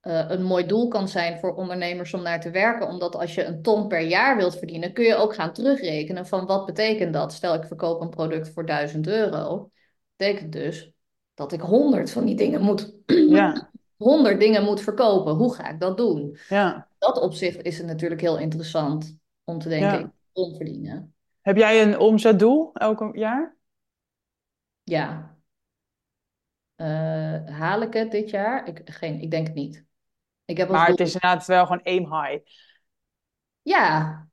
[0.00, 2.88] eh, een mooi doel kan zijn voor ondernemers om naar te werken.
[2.88, 6.46] Omdat als je een ton per jaar wilt verdienen, kun je ook gaan terugrekenen van
[6.46, 7.32] wat betekent dat?
[7.32, 9.70] Stel ik verkoop een product voor 1000 euro.
[10.16, 10.92] Betekent dus
[11.34, 12.94] dat ik 100 van die dingen moet,
[13.28, 13.70] Ja,
[14.02, 15.34] honderd dingen moet verkopen.
[15.34, 16.20] Hoe ga ik dat doen?
[16.48, 20.12] Ja, In dat opzicht is het natuurlijk heel interessant om te denken, ja.
[20.32, 21.14] wil verdienen.
[21.40, 23.56] Heb jij een omzetdoel elk jaar?
[24.84, 25.32] Ja,
[26.76, 28.66] Eh, haal ik het dit jaar?
[28.68, 29.84] Ik, geen, ik denk het niet.
[30.44, 32.44] Ik heb Maar doel, het is inderdaad wel gewoon aim high.
[33.62, 34.28] ja,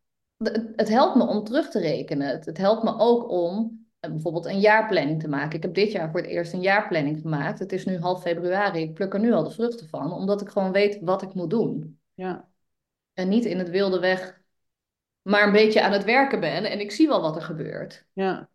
[0.76, 2.28] het helpt me om terug te rekenen.
[2.28, 5.56] Het, het helpt me ook om bijvoorbeeld een jaarplanning te maken.
[5.56, 7.60] Ik heb dit jaar voor het eerst een jaarplanning gemaakt.
[7.60, 8.82] Het is nu half februari.
[8.82, 11.50] Ik pluk er nu al de vruchten van, omdat ik gewoon weet wat ik moet
[11.50, 12.00] doen.
[12.14, 12.50] Ja,
[13.14, 14.42] En niet in het wilde weg,
[15.22, 18.06] maar een beetje aan het werken ben en ik zie wel wat er gebeurt.
[18.14, 18.50] ja.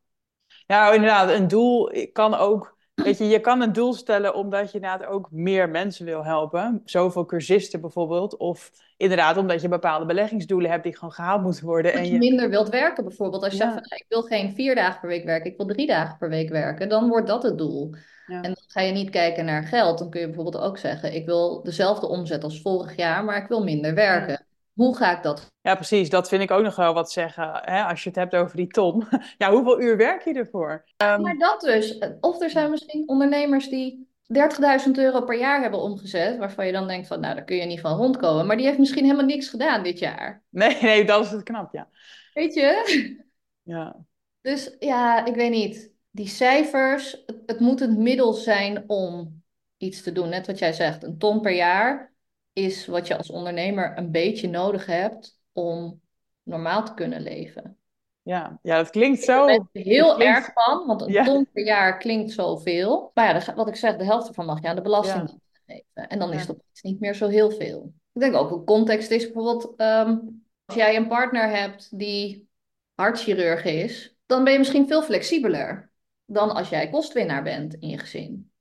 [0.67, 2.74] Ja, inderdaad, een doel kan ook...
[2.95, 6.83] Weet je, je kan een doel stellen omdat je inderdaad ook meer mensen wil helpen.
[6.85, 8.37] Zoveel cursisten bijvoorbeeld.
[8.37, 11.93] Of inderdaad omdat je bepaalde beleggingsdoelen hebt die gewoon gehaald moeten worden.
[11.93, 13.43] En je minder wilt werken bijvoorbeeld.
[13.43, 15.67] Als je zegt van nou, ik wil geen vier dagen per week werken, ik wil
[15.67, 17.95] drie dagen per week werken, dan wordt dat het doel.
[18.27, 19.99] En dan ga je niet kijken naar geld.
[19.99, 23.49] Dan kun je bijvoorbeeld ook zeggen, ik wil dezelfde omzet als vorig jaar, maar ik
[23.49, 24.47] wil minder werken.
[24.75, 25.53] Hoe ga ik dat?
[25.61, 26.11] Ja, precies.
[26.11, 27.61] Dat vind ik ook nog wel wat zeggen.
[27.63, 27.85] Hè?
[27.85, 29.05] Als je het hebt over die ton.
[29.39, 30.85] Ja, hoeveel uur werk je ervoor?
[30.97, 31.99] Ehm, Maar dat dus.
[32.21, 36.89] Of er zijn misschien ondernemers die 30.000 euro per jaar hebben omgezet, waarvan je dan
[36.89, 38.47] denkt van, nou, daar kun je niet van rondkomen.
[38.47, 40.43] Maar die heeft misschien helemaal niks gedaan dit jaar.
[40.49, 41.89] nee, nee, dat is het knap, ja.
[42.33, 43.23] Weet je?
[43.63, 43.97] Ja,
[44.41, 45.93] Dus ja, ik weet niet.
[46.11, 49.43] Die cijfers, het, het moet een middel zijn om
[49.77, 50.29] iets te doen.
[50.29, 52.14] Net wat jij zegt, een ton per jaar
[52.55, 56.03] is wat je als ondernemer een beetje nodig hebt om
[56.43, 57.79] normaal te kunnen leven.
[58.23, 58.59] ja.
[58.63, 59.69] ja dat klinkt Ik ben zo.
[59.73, 60.37] er heel klinkt...
[60.37, 63.11] erg van, want een Ja, ton per jaar klinkt zoveel.
[63.15, 66.09] Maar ja, wat ik zeg, de helft ervan mag je aan de belasting ja, geven.
[66.09, 67.95] En dan is het opeens niet meer zo heel veel.
[68.13, 70.19] Ik denk ook een context is bijvoorbeeld, ehm,
[70.65, 72.49] als jij een partner hebt die
[72.95, 75.91] hartchirurg is, dan ben je misschien veel flexibeler
[76.25, 78.53] dan als jij kostwinnaar bent in je gezin.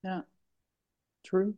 [0.00, 0.26] ja.
[1.22, 1.56] True.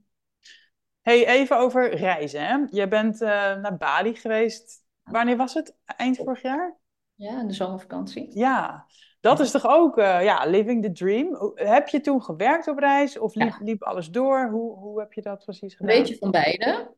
[1.09, 2.57] Hey, even over reizen, hè?
[2.71, 4.85] Je bent eh, naar Bali geweest.
[5.03, 5.77] Wanneer was het?
[5.85, 6.77] Eind vorig jaar?
[7.15, 8.39] Ja, in de zomervakantie.
[8.39, 8.87] Ja,
[9.21, 11.53] dat is toch ook eh, ja, living the dream.
[11.55, 14.49] Heb je toen gewerkt op reis of liep, Ja, liep alles door?
[14.51, 15.99] Hoe, hoe heb je dat precies een gedaan?
[15.99, 16.95] beetje van beide.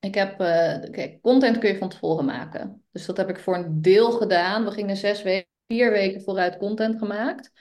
[0.00, 2.84] Ik heb, eh, content kun je van tevoren maken.
[2.92, 4.64] Dus dat heb ik voor een deel gedaan.
[4.64, 7.52] We gingen zes weken, vier weken vooruit content gemaakt.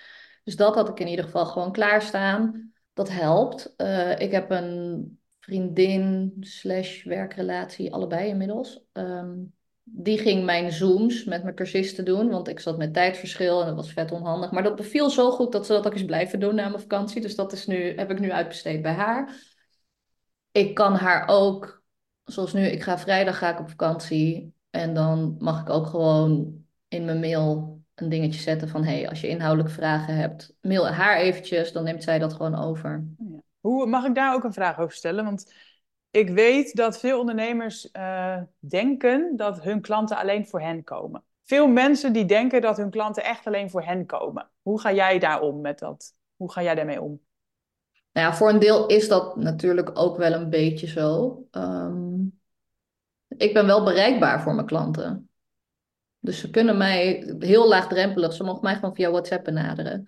[0.43, 2.74] Dus dat had ik in ieder geval gewoon klaarstaan.
[2.93, 3.74] Dat helpt.
[4.18, 8.84] Ik heb een vriendin slash werkrelatie, allebei inmiddels.
[8.91, 9.34] Ehm,
[9.84, 13.76] die ging mijn Zooms met mijn cursisten doen, want ik zat met tijdverschil en dat
[13.76, 14.52] was vet onhandig.
[14.52, 17.22] Maar dat beviel zo goed dat ze dat ook eens blijven doen na mijn vakantie.
[17.22, 19.36] Dus dat is nu, heb ik nu uitbesteed bij haar.
[20.52, 21.84] Ik kan haar ook,
[22.24, 24.54] zoals nu, ik ga vrijdag ga ik op vakantie.
[24.70, 29.22] En dan mag ik ook gewoon in mijn mail een dingetje zetten van, hey, als
[29.22, 33.08] je inhoudelijke vragen hebt, mail haar eventjes, dan neemt zij dat gewoon over.
[33.66, 35.24] Hoe, mag ik daar ook een vraag over stellen?
[35.24, 35.53] Want
[36.11, 41.24] ik weet dat veel ondernemers eh, denken dat hun klanten alleen voor hen komen.
[41.43, 44.49] Veel mensen die denken dat hun klanten echt alleen voor hen komen.
[44.61, 46.13] Hoe ga jij daar om met dat?
[46.36, 47.22] Hoe ga jij daarmee om?
[48.11, 51.39] Nou ja, voor een deel is dat natuurlijk ook wel een beetje zo.
[51.51, 52.22] Ehm,
[53.28, 55.30] ik ben wel bereikbaar voor mijn klanten.
[56.20, 60.05] Dus ze kunnen mij heel laagdrempelig, ze mogen mij gewoon via WhatsApp benaderen.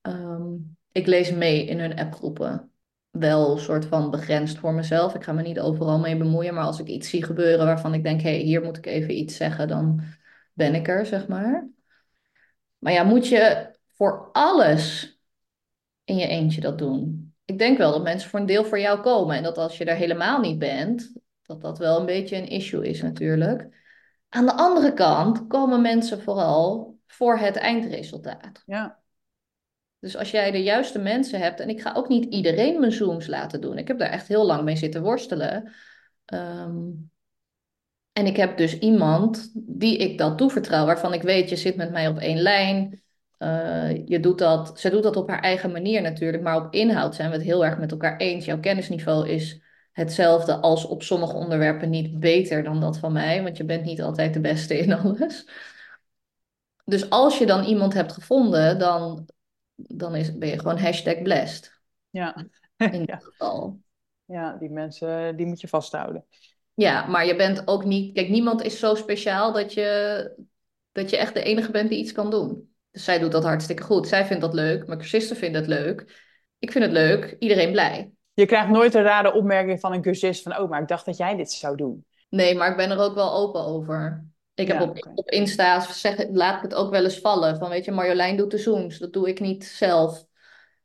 [0.00, 0.52] Ehm,
[0.92, 2.69] ik lees mee in hun appgroepen.
[3.10, 5.14] Wel een soort van begrensd voor mezelf.
[5.14, 6.54] Ik ga me niet overal mee bemoeien.
[6.54, 9.18] Maar als ik iets zie gebeuren waarvan ik denk, hé, hey, hier moet ik even
[9.18, 10.02] iets zeggen, dan
[10.52, 11.68] ben ik er, zeg maar.
[12.78, 15.14] Maar ja, moet je voor alles
[16.04, 17.34] in je eentje dat doen?
[17.44, 19.36] Ik denk wel dat mensen voor een deel voor jou komen.
[19.36, 22.88] En dat als je er helemaal niet bent, dat dat wel een beetje een issue
[22.88, 23.68] is natuurlijk.
[24.28, 28.62] Aan de andere kant komen mensen vooral voor het eindresultaat.
[28.66, 28.99] Ja,
[30.00, 33.26] Dus als jij de juiste mensen hebt, en ik ga ook niet iedereen mijn Zooms
[33.26, 33.78] laten doen.
[33.78, 35.72] Ik heb daar echt heel lang mee zitten worstelen.
[36.24, 36.78] Ehm,
[38.12, 41.90] en ik heb dus iemand die ik dat toevertrouw, waarvan ik weet, je zit met
[41.90, 43.02] mij op één lijn.
[43.38, 47.14] Eh, je doet dat, ze doet dat op haar eigen manier natuurlijk, maar op inhoud
[47.14, 48.44] zijn we het heel erg met elkaar eens.
[48.44, 53.56] Jouw kennisniveau is hetzelfde als op sommige onderwerpen niet beter dan dat van mij, want
[53.56, 55.44] je bent niet altijd de beste in alles.
[56.84, 59.28] Dus als je dan iemand hebt gevonden, dan,
[59.86, 63.80] dan is, ben je gewoon hashtag blessed ja, in dit ja, geval.
[64.24, 66.24] ja, die mensen die moet je vasthouden.
[66.74, 68.14] Ja, maar je bent ook niet.
[68.14, 70.44] Kijk, niemand is zo speciaal dat je,
[70.92, 72.74] dat je echt de enige bent die iets kan doen.
[72.90, 74.08] Dus zij doet dat hartstikke goed.
[74.08, 74.86] Zij vindt dat leuk.
[74.86, 76.28] Mijn cursisten vinden het leuk.
[76.58, 77.36] Ik vind het leuk.
[77.38, 78.10] Iedereen blij.
[78.32, 81.16] Je krijgt nooit een rare opmerking van een cursist van, oh, maar ik dacht dat
[81.16, 82.04] jij dit zou doen.
[82.28, 84.26] Nee, maar ik ben er ook wel open over.
[84.60, 85.12] Ik heb Ja, op, oké.
[85.14, 87.58] op Insta zeg, laat ik het ook wel eens vallen.
[87.58, 88.98] Van weet je, Marjolein doet de Zooms.
[88.98, 90.28] Dat doe ik niet zelf.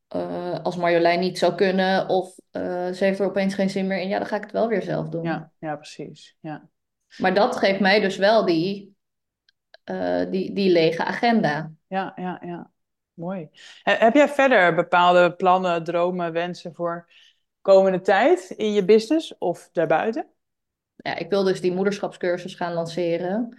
[0.08, 4.00] eh, als Marjolein niet zou kunnen of eh, ze heeft er opeens geen zin meer
[4.00, 5.24] in, ja, dan ga ik het wel weer zelf doen.
[5.24, 6.38] Ja, ja precies.
[6.40, 6.70] Ja.
[7.18, 8.96] Maar dat geeft mij dus wel die,
[9.84, 11.72] eh, die, die lege agenda.
[11.88, 12.72] Ja, ja, ja.
[13.14, 13.50] Mooi.
[13.84, 17.12] He- Heb jij verder bepaalde plannen, dromen, wensen voor
[17.62, 20.28] komende tijd in je business of daarbuiten?
[21.06, 23.58] Ja, ik wil dus die moederschapscursus gaan lanceren,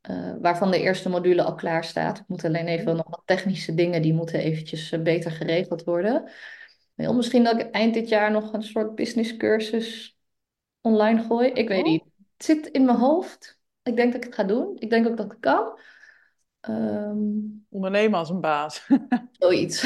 [0.00, 2.18] eh, waarvan de eerste module al klaar staat.
[2.18, 6.30] Ik moet alleen even nog wat technische dingen, die moeten eventjes eh, beter geregeld worden.
[6.94, 10.18] Misschien dat ik eind dit jaar nog een soort businesscursus
[10.80, 11.48] online gooi.
[11.48, 11.90] Ik weet Oh.
[11.90, 12.02] niet.
[12.36, 13.58] Het zit in mijn hoofd.
[13.82, 14.76] Ik denk dat ik het ga doen.
[14.78, 15.78] Ik denk ook dat ik het kan.
[16.68, 17.18] Ehm,
[17.70, 18.86] Ondernemen als een baas.
[19.38, 19.82] zoiets.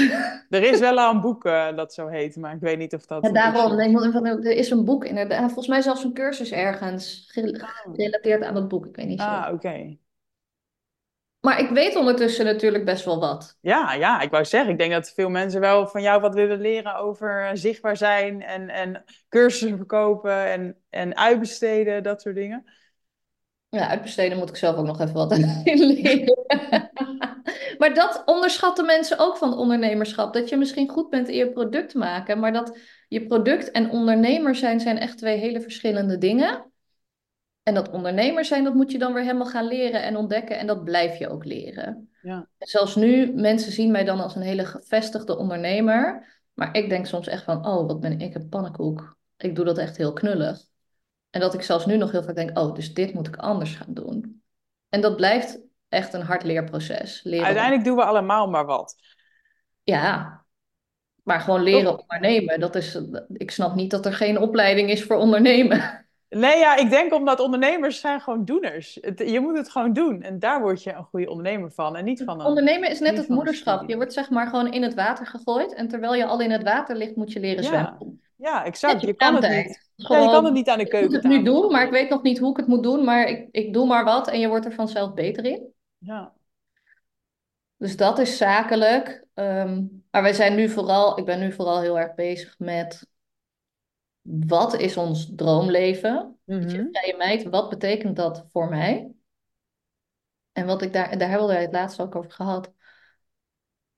[0.50, 3.06] Er is wel al een boek eh, dat zo heet, maar ik weet niet of
[3.06, 5.44] dat Ja, daarom, ik er is een boek inderdaad.
[5.44, 7.58] Volgens mij zelfs een cursus ergens gere-
[7.92, 8.86] gerelateerd aan dat boek.
[8.86, 9.26] Ik weet niet zo.
[9.26, 9.96] Ah, oké.
[11.40, 13.58] Maar ik weet ondertussen natuurlijk best wel wat.
[13.60, 16.60] Ja, ja, ik wou zeggen, ik denk dat veel mensen wel van jou wat willen
[16.60, 22.64] leren over eh, zichtbaar zijn en, en cursussen verkopen en, en uitbesteden, dat soort dingen.
[23.70, 26.38] Ja, uitbesteden moet ik zelf ook nog even wat in leren.
[27.78, 30.32] Maar dat onderschatten mensen ook van ondernemerschap.
[30.32, 34.54] Dat je misschien goed bent in je product maken, maar dat je product en ondernemer
[34.54, 36.70] zijn zijn echt twee hele verschillende dingen.
[37.62, 40.66] En dat ondernemer zijn, dat moet je dan weer helemaal gaan leren en ontdekken en
[40.66, 42.08] dat blijf je ook leren.
[42.22, 47.06] Ja, zelfs nu, mensen zien mij dan als een hele gevestigde ondernemer, maar ik denk
[47.06, 49.16] soms echt van, oh, wat ben ik een pannenkoek.
[49.36, 50.69] Ik doe dat echt heel knullig.
[51.30, 53.74] En dat ik zelfs nu nog heel vaak denk, oh, dus dit moet ik anders
[53.74, 54.42] gaan doen.
[54.88, 55.58] En dat blijft
[55.88, 57.20] echt een hard leerproces.
[57.22, 58.96] Leren uiteindelijk doen we allemaal maar wat.
[59.82, 60.40] Ja,
[61.22, 62.00] maar gewoon leren Toch?
[62.00, 63.00] ondernemen, dat is,
[63.32, 66.04] ik snap niet dat er geen opleiding is voor ondernemen.
[66.28, 68.98] Nee, ja, ik denk omdat ondernemers zijn gewoon doeners.
[69.00, 72.04] Het- je moet het gewoon doen en daar word je een goede ondernemer van en
[72.04, 72.46] niet van een...
[72.46, 73.88] Ondernemen is net het moederschap.
[73.88, 76.62] Je wordt zeg maar gewoon in het water gegooid en terwijl je al in het
[76.62, 78.20] water ligt, moet je leren Ja, zwemmen.
[78.40, 79.00] Ja, exact.
[79.00, 79.88] Je je kan het niet.
[79.94, 81.90] Ja, Gewoon, je kan het niet aan de ik moet het nu doen, maar ik
[81.90, 84.40] weet nog niet hoe ik het moet doen, maar ik, ik doe maar wat en
[84.40, 85.72] je wordt er vanzelf beter in.
[85.98, 86.32] Ja,
[87.76, 89.24] Dus dat is zakelijk.
[89.34, 93.06] Ehm, maar wij zijn nu vooral, ik ben nu vooral heel erg bezig met
[94.22, 96.38] wat is ons droomleven?
[96.44, 96.86] Je, Mhm.
[96.92, 99.12] vrije meid, wat betekent dat voor mij?
[100.52, 102.72] En wat ik daar, daar hebben we het laatst ook over gehad.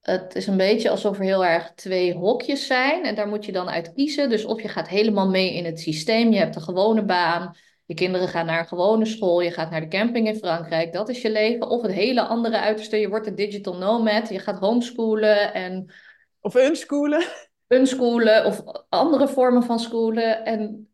[0.03, 3.53] Het is een beetje alsof er heel erg twee hokjes zijn en daar moet je
[3.53, 4.28] dan uit kiezen.
[4.28, 7.94] Dus of je gaat helemaal mee in het systeem, je hebt een gewone baan, je
[7.94, 11.22] kinderen gaan naar een gewone school, je gaat naar de camping in Frankrijk, dat is
[11.22, 11.68] je leven.
[11.68, 15.92] Of het hele andere uiterste, je wordt een digital nomad, je gaat homeschoolen en
[16.40, 17.24] Of unschoolen.
[17.68, 20.44] unschoolen of andere vormen van schoolen.
[20.44, 20.88] En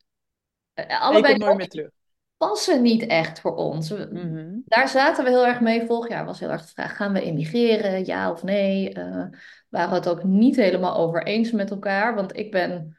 [0.75, 1.91] eh, allebei komt die nooit meer terug.
[2.39, 3.91] Passen niet echt voor ons.
[3.91, 4.59] Mhm.
[4.65, 5.87] Daar zaten we heel erg mee.
[5.87, 8.05] Vorig jaar was heel erg de vraag: gaan we emigreren?
[8.05, 8.93] Ja of nee?
[8.93, 9.25] Eh
[9.69, 12.15] waren we het ook niet helemaal over eens met elkaar.
[12.15, 12.97] Want ik ben,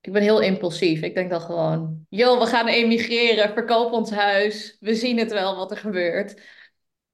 [0.00, 1.00] ik ben heel impulsief.
[1.00, 3.52] Ik denk dan gewoon: joh, we gaan emigreren.
[3.52, 4.76] Verkoop ons huis.
[4.80, 6.42] We zien het wel wat er gebeurt.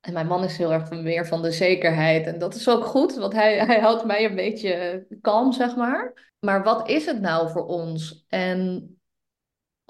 [0.01, 2.27] En mijn man is heel erg van- meer van de zekerheid.
[2.27, 6.33] En dat is ook goed, want hij, hij houdt mij een beetje kalm, zeg maar.
[6.39, 8.25] Maar wat is het nou voor ons?
[8.29, 9.00] En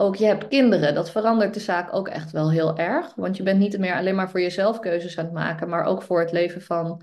[0.01, 3.15] ook je hebt kinderen, dat verandert de zaak ook echt wel heel erg.
[3.15, 6.03] Want je bent niet meer alleen maar voor jezelf keuzes aan het maken, maar ook
[6.03, 7.03] voor het leven van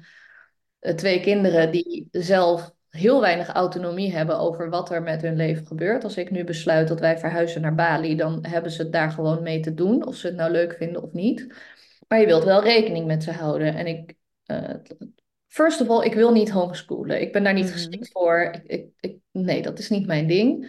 [0.79, 5.67] eh, twee kinderen die zelf heel weinig autonomie hebben over wat er met hun leven
[5.67, 6.03] gebeurt.
[6.03, 9.43] Als ik nu besluit dat wij verhuizen naar Bali, dan hebben ze het daar gewoon
[9.43, 11.47] mee te doen, of ze het nou leuk vinden of niet.
[12.07, 13.75] Maar je wilt wel rekening met ze houden.
[13.75, 14.13] En ik,
[14.45, 14.73] eh,
[15.47, 17.21] first of all, ik wil niet homeschoolen.
[17.21, 17.73] Ik ben daar niet Mhm.
[17.73, 18.39] geschikt voor.
[18.41, 20.67] Ik, ik, ik, nee, dat is niet mijn ding.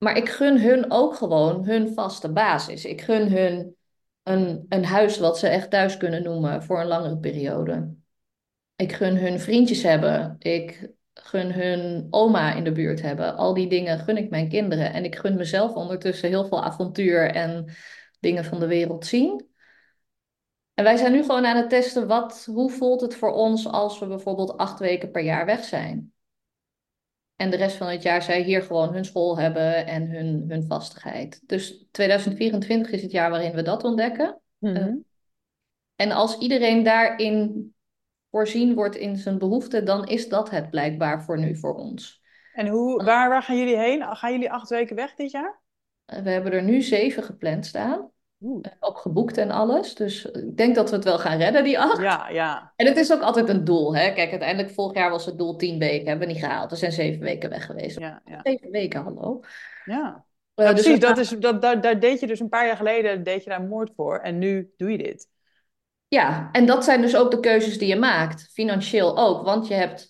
[0.00, 2.84] Maar ik gun hun ook gewoon hun vaste basis.
[2.84, 3.76] Ik gun hun
[4.22, 7.94] een, een huis wat ze echt thuis kunnen noemen voor een langere periode.
[8.76, 10.36] Ik gun hun vriendjes hebben.
[10.38, 13.36] Ik gun hun oma in de buurt hebben.
[13.36, 14.92] Al die dingen gun ik mijn kinderen.
[14.92, 17.74] En ik gun mezelf ondertussen heel veel avontuur en
[18.20, 19.48] dingen van de wereld zien.
[20.74, 23.98] En wij zijn nu gewoon aan het testen, wat, hoe voelt het voor ons als
[23.98, 26.12] we bijvoorbeeld acht weken per jaar weg zijn?
[27.40, 30.64] En de rest van het jaar zij hier gewoon hun school hebben en hun, hun
[30.66, 31.40] vastigheid.
[31.46, 34.40] Dus 2024 is het jaar waarin we dat ontdekken.
[34.58, 34.96] Mhm.
[35.96, 37.74] En als iedereen daarin
[38.30, 42.22] voorzien wordt in zijn behoeften, dan is dat het blijkbaar voor nu voor ons.
[42.54, 44.16] En hoe, waar, waar gaan jullie heen?
[44.16, 45.60] Gaan jullie acht weken weg dit jaar?
[46.04, 48.10] Eh, We hebben er nu zeven gepland staan.
[48.42, 48.64] Oeh.
[48.64, 49.94] Eh, Ook geboekt en alles.
[49.94, 52.02] Dus ik denk dat we het wel gaan redden, die acht.
[52.02, 52.72] Ja, ja.
[52.76, 53.96] En het is ook altijd een doel.
[53.96, 54.12] Hè?
[54.12, 56.08] Kijk, uiteindelijk vorig jaar was het doel tien weken.
[56.08, 56.70] Hebben we niet gehaald.
[56.70, 57.98] We zijn zeven weken weg geweest.
[57.98, 58.40] Ja, ja.
[58.42, 59.40] Zeven weken, hallo.
[59.84, 60.24] ja.
[60.54, 62.76] Eh, Ja, dus precies, dat is, dat, daar, daar deed je dus een paar jaar
[62.76, 65.28] geleden deed je daar moord voor en nu doe je dit.
[66.08, 68.48] Ja, en dat zijn dus ook de keuzes die je maakt.
[68.52, 69.44] Financieel ook.
[69.44, 70.09] Want je hebt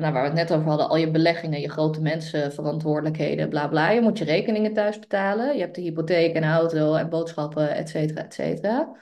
[0.00, 3.90] nou, waar we het net over hadden, al je beleggingen, je grote mensenverantwoordelijkheden, bla bla.
[3.90, 5.54] Je moet je rekeningen thuis betalen.
[5.54, 8.96] Je hebt de hypotheek en auto en boodschappen, et cetera, et cetera.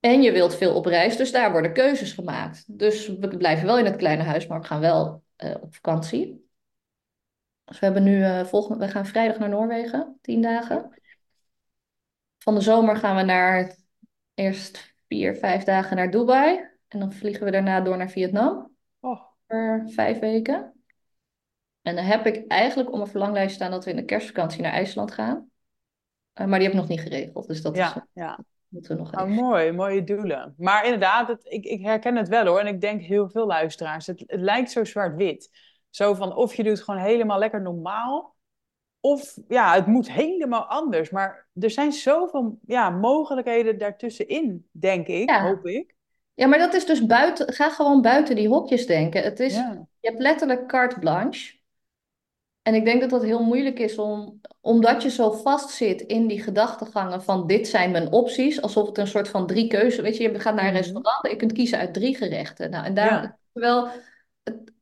[0.00, 2.78] En je wilt veel op reis, dus daar worden keuzes gemaakt.
[2.78, 6.48] Dus we blijven wel in het kleine huis, maar we gaan wel uh, op vakantie.
[7.64, 10.90] Dus we hebben nu uh, volgende, we gaan vrijdag naar Noorwegen, tien dagen.
[12.38, 13.76] Van de zomer gaan we naar
[14.34, 16.72] eerst vier, vijf dagen naar Dubai.
[16.88, 18.73] En dan vliegen we daarna door naar Vietnam.
[19.86, 20.72] Vijf weken.
[21.82, 24.72] En dan heb ik eigenlijk op mijn verlanglijst staan dat we in de kerstvakantie naar
[24.72, 25.50] IJsland gaan.
[26.40, 27.46] Uh, maar die heb ik nog niet geregeld.
[27.46, 28.44] Dus dat ja, is, ja.
[28.68, 30.54] moeten we nog Oh, mooi, mooie doelen.
[30.56, 32.58] Maar inderdaad, het, ik, ik herken het wel hoor.
[32.58, 34.06] En ik denk heel veel luisteraars.
[34.06, 35.50] Het, het lijkt zo zwart-wit.
[35.90, 38.36] Zo van of je doet gewoon helemaal lekker normaal.
[39.00, 41.10] Of ja, het moet helemaal anders.
[41.10, 45.42] Maar er zijn zoveel ja, mogelijkheden daartussenin, denk ik, Ja.
[45.42, 45.94] hoop ik.
[46.34, 47.52] Ja, maar dat is dus buiten.
[47.52, 49.22] Ga gewoon buiten die hokjes denken.
[49.22, 49.86] Het is, Ja.
[50.00, 51.52] je hebt letterlijk carte blanche.
[52.62, 56.42] En ik denk dat dat heel moeilijk is om, omdat je zo vastzit in die
[56.42, 60.22] gedachtegangen van dit zijn mijn opties, alsof het een soort van drie keuze, weet je,
[60.32, 60.80] je gaat naar een Mhm.
[60.82, 62.70] restaurant en je kunt kiezen uit drie gerechten.
[62.70, 63.38] Nou, en daar, Ja.
[63.52, 63.88] terwijl,
[64.42, 64.72] het,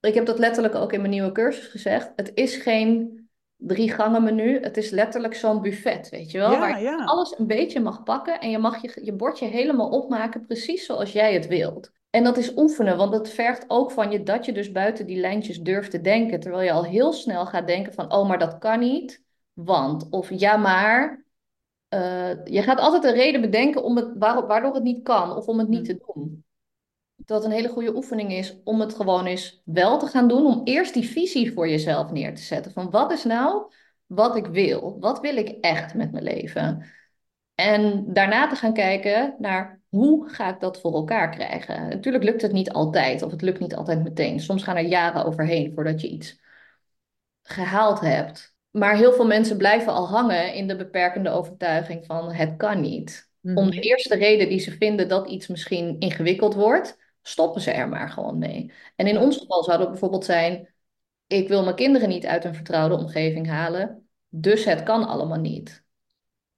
[0.00, 3.19] ik heb dat letterlijk ook in mijn nieuwe cursus gezegd, het is geen
[3.60, 7.04] drie gangen menu, het is letterlijk zo'n buffet, weet je wel, Ja, waar je ja.
[7.04, 11.12] alles een beetje mag pakken en je mag je, je bordje helemaal opmaken precies zoals
[11.12, 11.90] jij het wilt.
[12.10, 15.20] En dat is oefenen, want dat vergt ook van je dat je dus buiten die
[15.20, 16.40] lijntjes durft te denken.
[16.40, 20.08] Terwijl je al heel snel gaat denken van, oh, maar dat kan niet, want.
[20.10, 21.24] Of ja, maar.
[21.88, 25.46] Eh, je gaat altijd een reden bedenken om het, waar- waardoor het niet kan of
[25.46, 25.92] om het niet Hm.
[25.96, 26.44] te doen.
[27.30, 30.46] Dat een hele goede oefening is om het gewoon eens wel te gaan doen.
[30.46, 32.72] Om eerst die visie voor jezelf neer te zetten.
[32.72, 33.72] Van wat is nou
[34.06, 34.96] wat ik wil?
[35.00, 36.86] Wat wil ik echt met mijn leven?
[37.54, 41.88] En daarna te gaan kijken naar hoe ga ik dat voor elkaar krijgen.
[41.88, 44.40] Natuurlijk lukt het niet altijd, of het lukt niet altijd meteen.
[44.40, 46.40] Soms gaan er jaren overheen voordat je iets
[47.42, 48.54] gehaald hebt.
[48.70, 53.30] Maar heel veel mensen blijven al hangen in de beperkende overtuiging van het kan niet.
[53.42, 53.70] Om Mhm.
[53.70, 58.10] de eerste reden die ze vinden dat iets misschien ingewikkeld wordt, stoppen ze er maar
[58.10, 58.72] gewoon mee.
[58.96, 60.74] En in ons geval zou dat bijvoorbeeld zijn:
[61.26, 65.84] ik wil mijn kinderen niet uit een vertrouwde omgeving halen, dus het kan allemaal niet.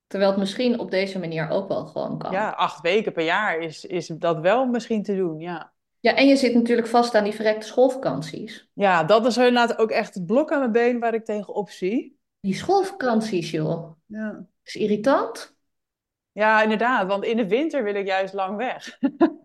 [0.07, 2.33] Terwijl het misschien op deze manier ook wel gewoon kan.
[2.33, 5.73] Ja, acht weken per jaar is, is dat wel misschien te doen, ja.
[6.01, 8.69] Ja, en je zit natuurlijk vast aan die verrekte schoolvakanties.
[8.73, 12.19] Ja, dat is inderdaad ook echt het blok aan mijn been waar ik tegenop zie.
[12.41, 13.91] Die schoolvakanties, joh.
[14.07, 14.47] Ja.
[14.65, 15.57] is irritant.
[16.33, 18.99] Ja, inderdaad, want in de winter wil ik juist lang weg.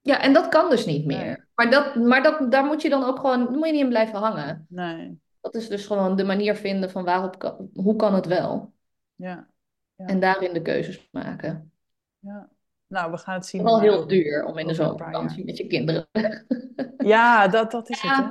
[0.00, 1.16] Ja, en dat kan dus niet Nee.
[1.18, 1.48] meer.
[1.54, 4.18] Maar, dat, maar dat, daar moet je dan ook gewoon, moet je niet in blijven
[4.18, 4.66] hangen.
[4.68, 8.72] Nee, Dat is dus gewoon de manier vinden van waarop kan, hoe kan het wel?
[9.14, 9.48] ja,
[9.94, 10.06] Ja.
[10.06, 11.72] En daarin de keuzes maken.
[12.18, 12.48] ja.
[12.86, 13.60] Nou, we gaan het Het zien.
[13.60, 16.08] is wel heel duur om in de zomervakantie met je kinderen.
[16.98, 18.24] Ja, dat, dat is het, hè?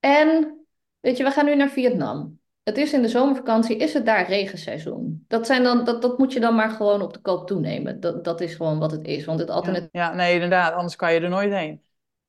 [0.00, 0.58] En
[1.00, 2.40] weet je, we gaan nu naar Vietnam.
[2.62, 5.24] Het is in de zomervakantie, is het daar regenseizoen.
[5.28, 8.00] Dat, zijn dan, dat, dat moet je dan maar gewoon op de koop toenemen.
[8.00, 9.24] Dat, dat is gewoon wat het is.
[9.24, 9.54] Want het Ja.
[9.54, 11.82] alternatief, ja, nee, inderdaad, anders kan je er nooit heen.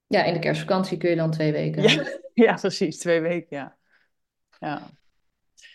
[0.08, 1.84] ja, in de kerstvakantie kun je dan twee weken.
[1.84, 2.04] Ja,
[2.48, 3.76] ja precies, twee weken, ja.
[4.60, 4.82] ja.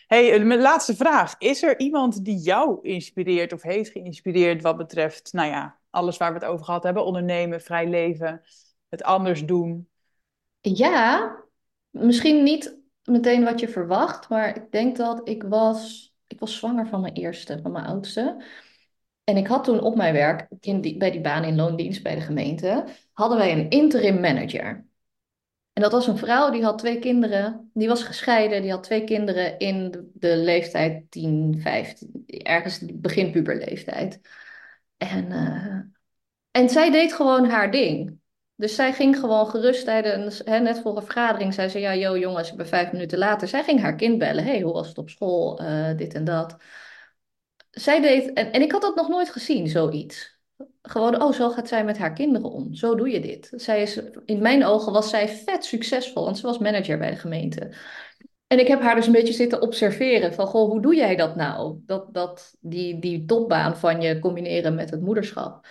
[0.06, 1.34] hey, eh, mijn laatste vraag.
[1.38, 6.32] Is er iemand die jou inspireert of heeft geïnspireerd wat betreft, nou ja, alles waar
[6.32, 8.40] we het over gehad hebben, ondernemen, vrij leven,
[8.88, 9.88] het anders doen?
[10.60, 11.36] Ja,
[11.90, 12.77] misschien niet
[13.08, 17.12] meteen wat je verwacht, maar ik denk dat ik was, ik was zwanger van mijn
[17.12, 18.42] eerste, van mijn oudste.
[19.24, 20.46] En ik had toen op mijn werk,
[20.98, 24.86] bij die baan in loondienst bij de gemeente, hadden wij een interim manager.
[25.72, 29.04] En dat was een vrouw die had twee kinderen, die was gescheiden, die had twee
[29.04, 34.20] kinderen in de, de leeftijd 10, 15, ergens begin puberleeftijd.
[34.96, 35.80] En, eh,
[36.50, 38.17] en zij deed gewoon haar ding.
[38.58, 42.16] Dus zij ging gewoon gerust tijdens, hè, net voor een vergadering, zei ze, ja, joh
[42.16, 43.48] jongens, ik ben vijf minuten later.
[43.48, 46.56] Zij ging haar kind bellen, hey, hoe was het op school, Eh, dit en dat.
[47.70, 50.40] Zij deed, en, en ik had dat nog nooit gezien, zoiets.
[50.82, 52.74] Gewoon, oh, zo gaat zij met haar kinderen om.
[52.74, 53.52] Zo doe je dit.
[53.56, 57.16] Zij is, in mijn ogen was zij vet succesvol, want ze was manager bij de
[57.16, 57.72] gemeente.
[58.46, 61.36] En ik heb haar dus een beetje zitten observeren van, goh, hoe doe jij dat
[61.36, 61.80] nou?
[61.86, 65.66] Dat, dat, die, die topbaan van je combineren met het moederschap.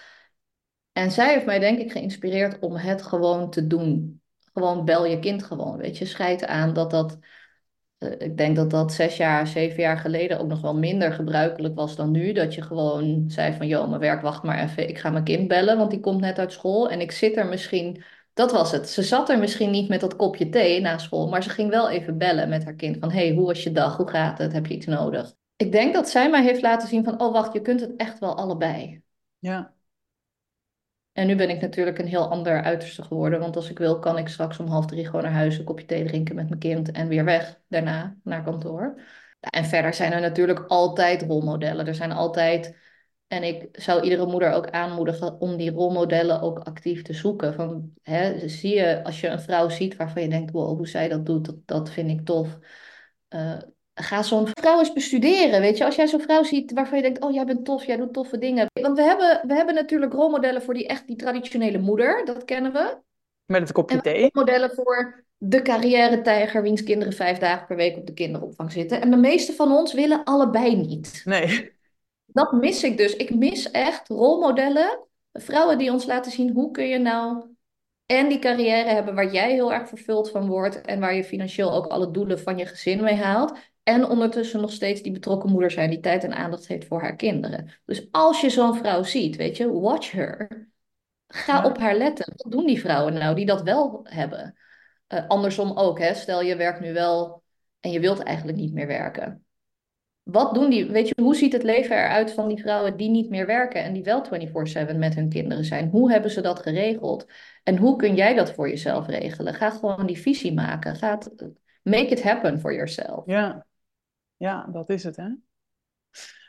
[0.97, 4.21] En zij heeft mij denk ik geïnspireerd om het gewoon te doen.
[4.53, 6.05] Gewoon bel je kind gewoon, weet je.
[6.05, 7.17] Scheid aan dat dat,
[7.97, 11.75] eh, ik denk dat dat zes jaar, zeven jaar geleden ook nog wel minder gebruikelijk
[11.75, 12.33] was dan nu.
[12.33, 15.47] Dat je gewoon zei van, joh, mijn werk, wacht maar even, ik ga mijn kind
[15.47, 16.89] bellen, want die komt net uit school.
[16.89, 18.89] En ik zit er misschien, dat was het.
[18.89, 21.89] Ze zat er misschien niet met dat kopje thee na school, maar ze ging wel
[21.89, 23.97] even bellen met haar kind van, hey, hoe was je dag?
[23.97, 24.53] Hoe gaat het?
[24.53, 25.33] Heb je iets nodig?
[25.55, 28.19] Ik denk dat zij mij heeft laten zien van, oh wacht, je kunt het echt
[28.19, 29.01] wel allebei.
[29.39, 29.76] Ja,
[31.17, 33.39] En nu ben ik natuurlijk een heel ander uiterste geworden.
[33.39, 35.85] Want als ik wil, kan ik straks om half drie gewoon naar huis, een kopje
[35.85, 39.01] thee drinken met mijn kind en weer weg daarna naar kantoor.
[39.39, 41.87] En verder zijn er natuurlijk altijd rolmodellen.
[41.87, 42.77] Er zijn altijd.
[43.27, 47.53] En ik zou iedere moeder ook aanmoedigen om die rolmodellen ook actief te zoeken.
[47.53, 51.07] Van, hè, zie je, als je een vrouw ziet waarvan je denkt, wow, hoe zij
[51.07, 52.57] dat doet, dat, vind ik tof.
[53.29, 53.57] Uh,
[53.99, 55.85] ga zo'n vrouw eens bestuderen, weet je.
[55.85, 58.37] Als jij zo'n vrouw ziet waarvan je denkt, oh, jij bent tof, jij doet toffe
[58.37, 58.65] dingen.
[58.73, 62.73] Want we hebben, we hebben natuurlijk rolmodellen voor die echt die traditionele moeder, dat kennen
[62.73, 62.97] we.
[63.45, 64.29] Met het kopje en thee.
[64.31, 69.01] rolmodellen voor de carrière-tijger, wiens kinderen vijf dagen per week op de kinderopvang zitten.
[69.01, 71.21] En de meeste van ons willen allebei niet.
[71.25, 71.75] Nee.
[72.25, 73.15] Dat mis ik dus.
[73.15, 74.99] Ik mis echt rolmodellen.
[75.31, 77.55] Vrouwen die ons laten zien hoe kun je nou
[78.07, 81.73] en die carrière hebben waar jij heel erg vervuld van wordt en waar je financieel
[81.73, 83.59] ook alle doelen van je gezin mee haalt.
[83.87, 87.15] En ondertussen nog steeds die betrokken moeder zijn die tijd en aandacht heeft voor haar
[87.15, 87.69] kinderen.
[87.85, 90.67] Dus als je zo'n vrouw ziet, weet je, watch her.
[91.27, 92.33] Ga op haar letten.
[92.35, 94.57] Wat doen die vrouwen nou die dat wel hebben?
[95.13, 96.13] Uh, andersom ook, hè?
[96.13, 97.43] stel je werkt nu wel
[97.79, 99.45] en je wilt eigenlijk niet meer werken.
[100.23, 103.29] Wat doen die, weet je, hoe ziet het leven eruit van die vrouwen die niet
[103.29, 105.89] meer werken en die wel 24/7 met hun kinderen zijn?
[105.89, 107.25] Hoe hebben ze dat geregeld?
[107.63, 109.53] En hoe kun jij dat voor jezelf regelen?
[109.53, 110.95] Ga gewoon die visie maken.
[110.95, 111.19] Ga
[111.83, 113.25] make it happen for yourself.
[113.25, 113.65] Ja,
[114.37, 115.27] ja dat is het, hè?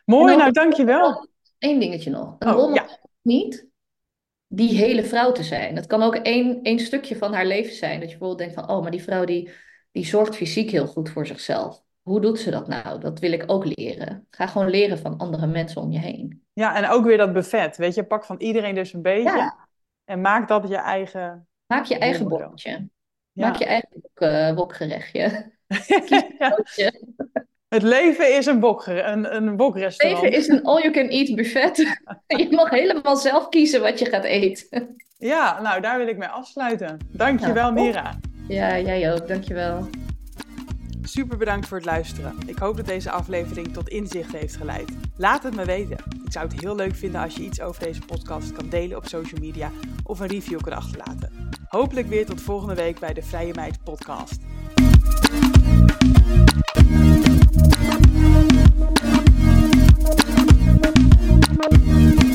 [0.05, 1.28] Mooi, nou dankjewel.
[1.59, 2.36] Eén dingetje nog.
[2.39, 2.86] Een oh, ja.
[3.22, 3.68] niet
[4.47, 5.76] die hele vrouw te zijn.
[5.76, 8.01] Het kan ook één, één stukje van haar leven zijn.
[8.01, 9.51] Dat je bijvoorbeeld denkt van, oh, maar die vrouw die,
[9.91, 11.82] die zorgt fysiek heel goed voor zichzelf.
[12.03, 13.01] Hoe doet ze dat nou?
[13.01, 14.26] Dat wil ik ook leren.
[14.30, 16.43] Ga gewoon leren van andere mensen om je heen.
[16.53, 17.76] Ja, en ook weer dat buffet.
[17.76, 19.55] Weet je, pak van iedereen dus een beetje.
[20.05, 21.49] En maak dat je eigen...
[21.66, 22.89] Maak je eigen bokje.
[23.32, 25.53] Maak je eigen bok, uh, bokgerechtje.
[27.68, 30.22] Het leven is een, bok, een, een bokrestaurant.
[30.22, 31.76] Het leven is een all-you-can-eat buffet.
[32.26, 34.96] je mag helemaal zelf kiezen wat je gaat eten.
[35.18, 36.98] Ja, nou daar wil ik mee afsluiten.
[37.08, 38.18] Dankjewel, nou, Mira.
[38.48, 39.28] Ja, jij ook.
[39.28, 39.88] Dankjewel.
[41.02, 42.34] Super bedankt voor het luisteren.
[42.46, 44.90] Ik hoop dat deze aflevering tot inzicht heeft geleid.
[45.16, 45.96] Laat het me weten.
[46.24, 49.06] Ik zou het heel leuk vinden als je iets over deze podcast kan delen op
[49.06, 49.70] social media
[50.04, 51.50] of een review kan achterlaten.
[51.68, 54.40] Hopelijk weer tot volgende week bij de Vrije Meid podcast.
[61.61, 62.28] Thank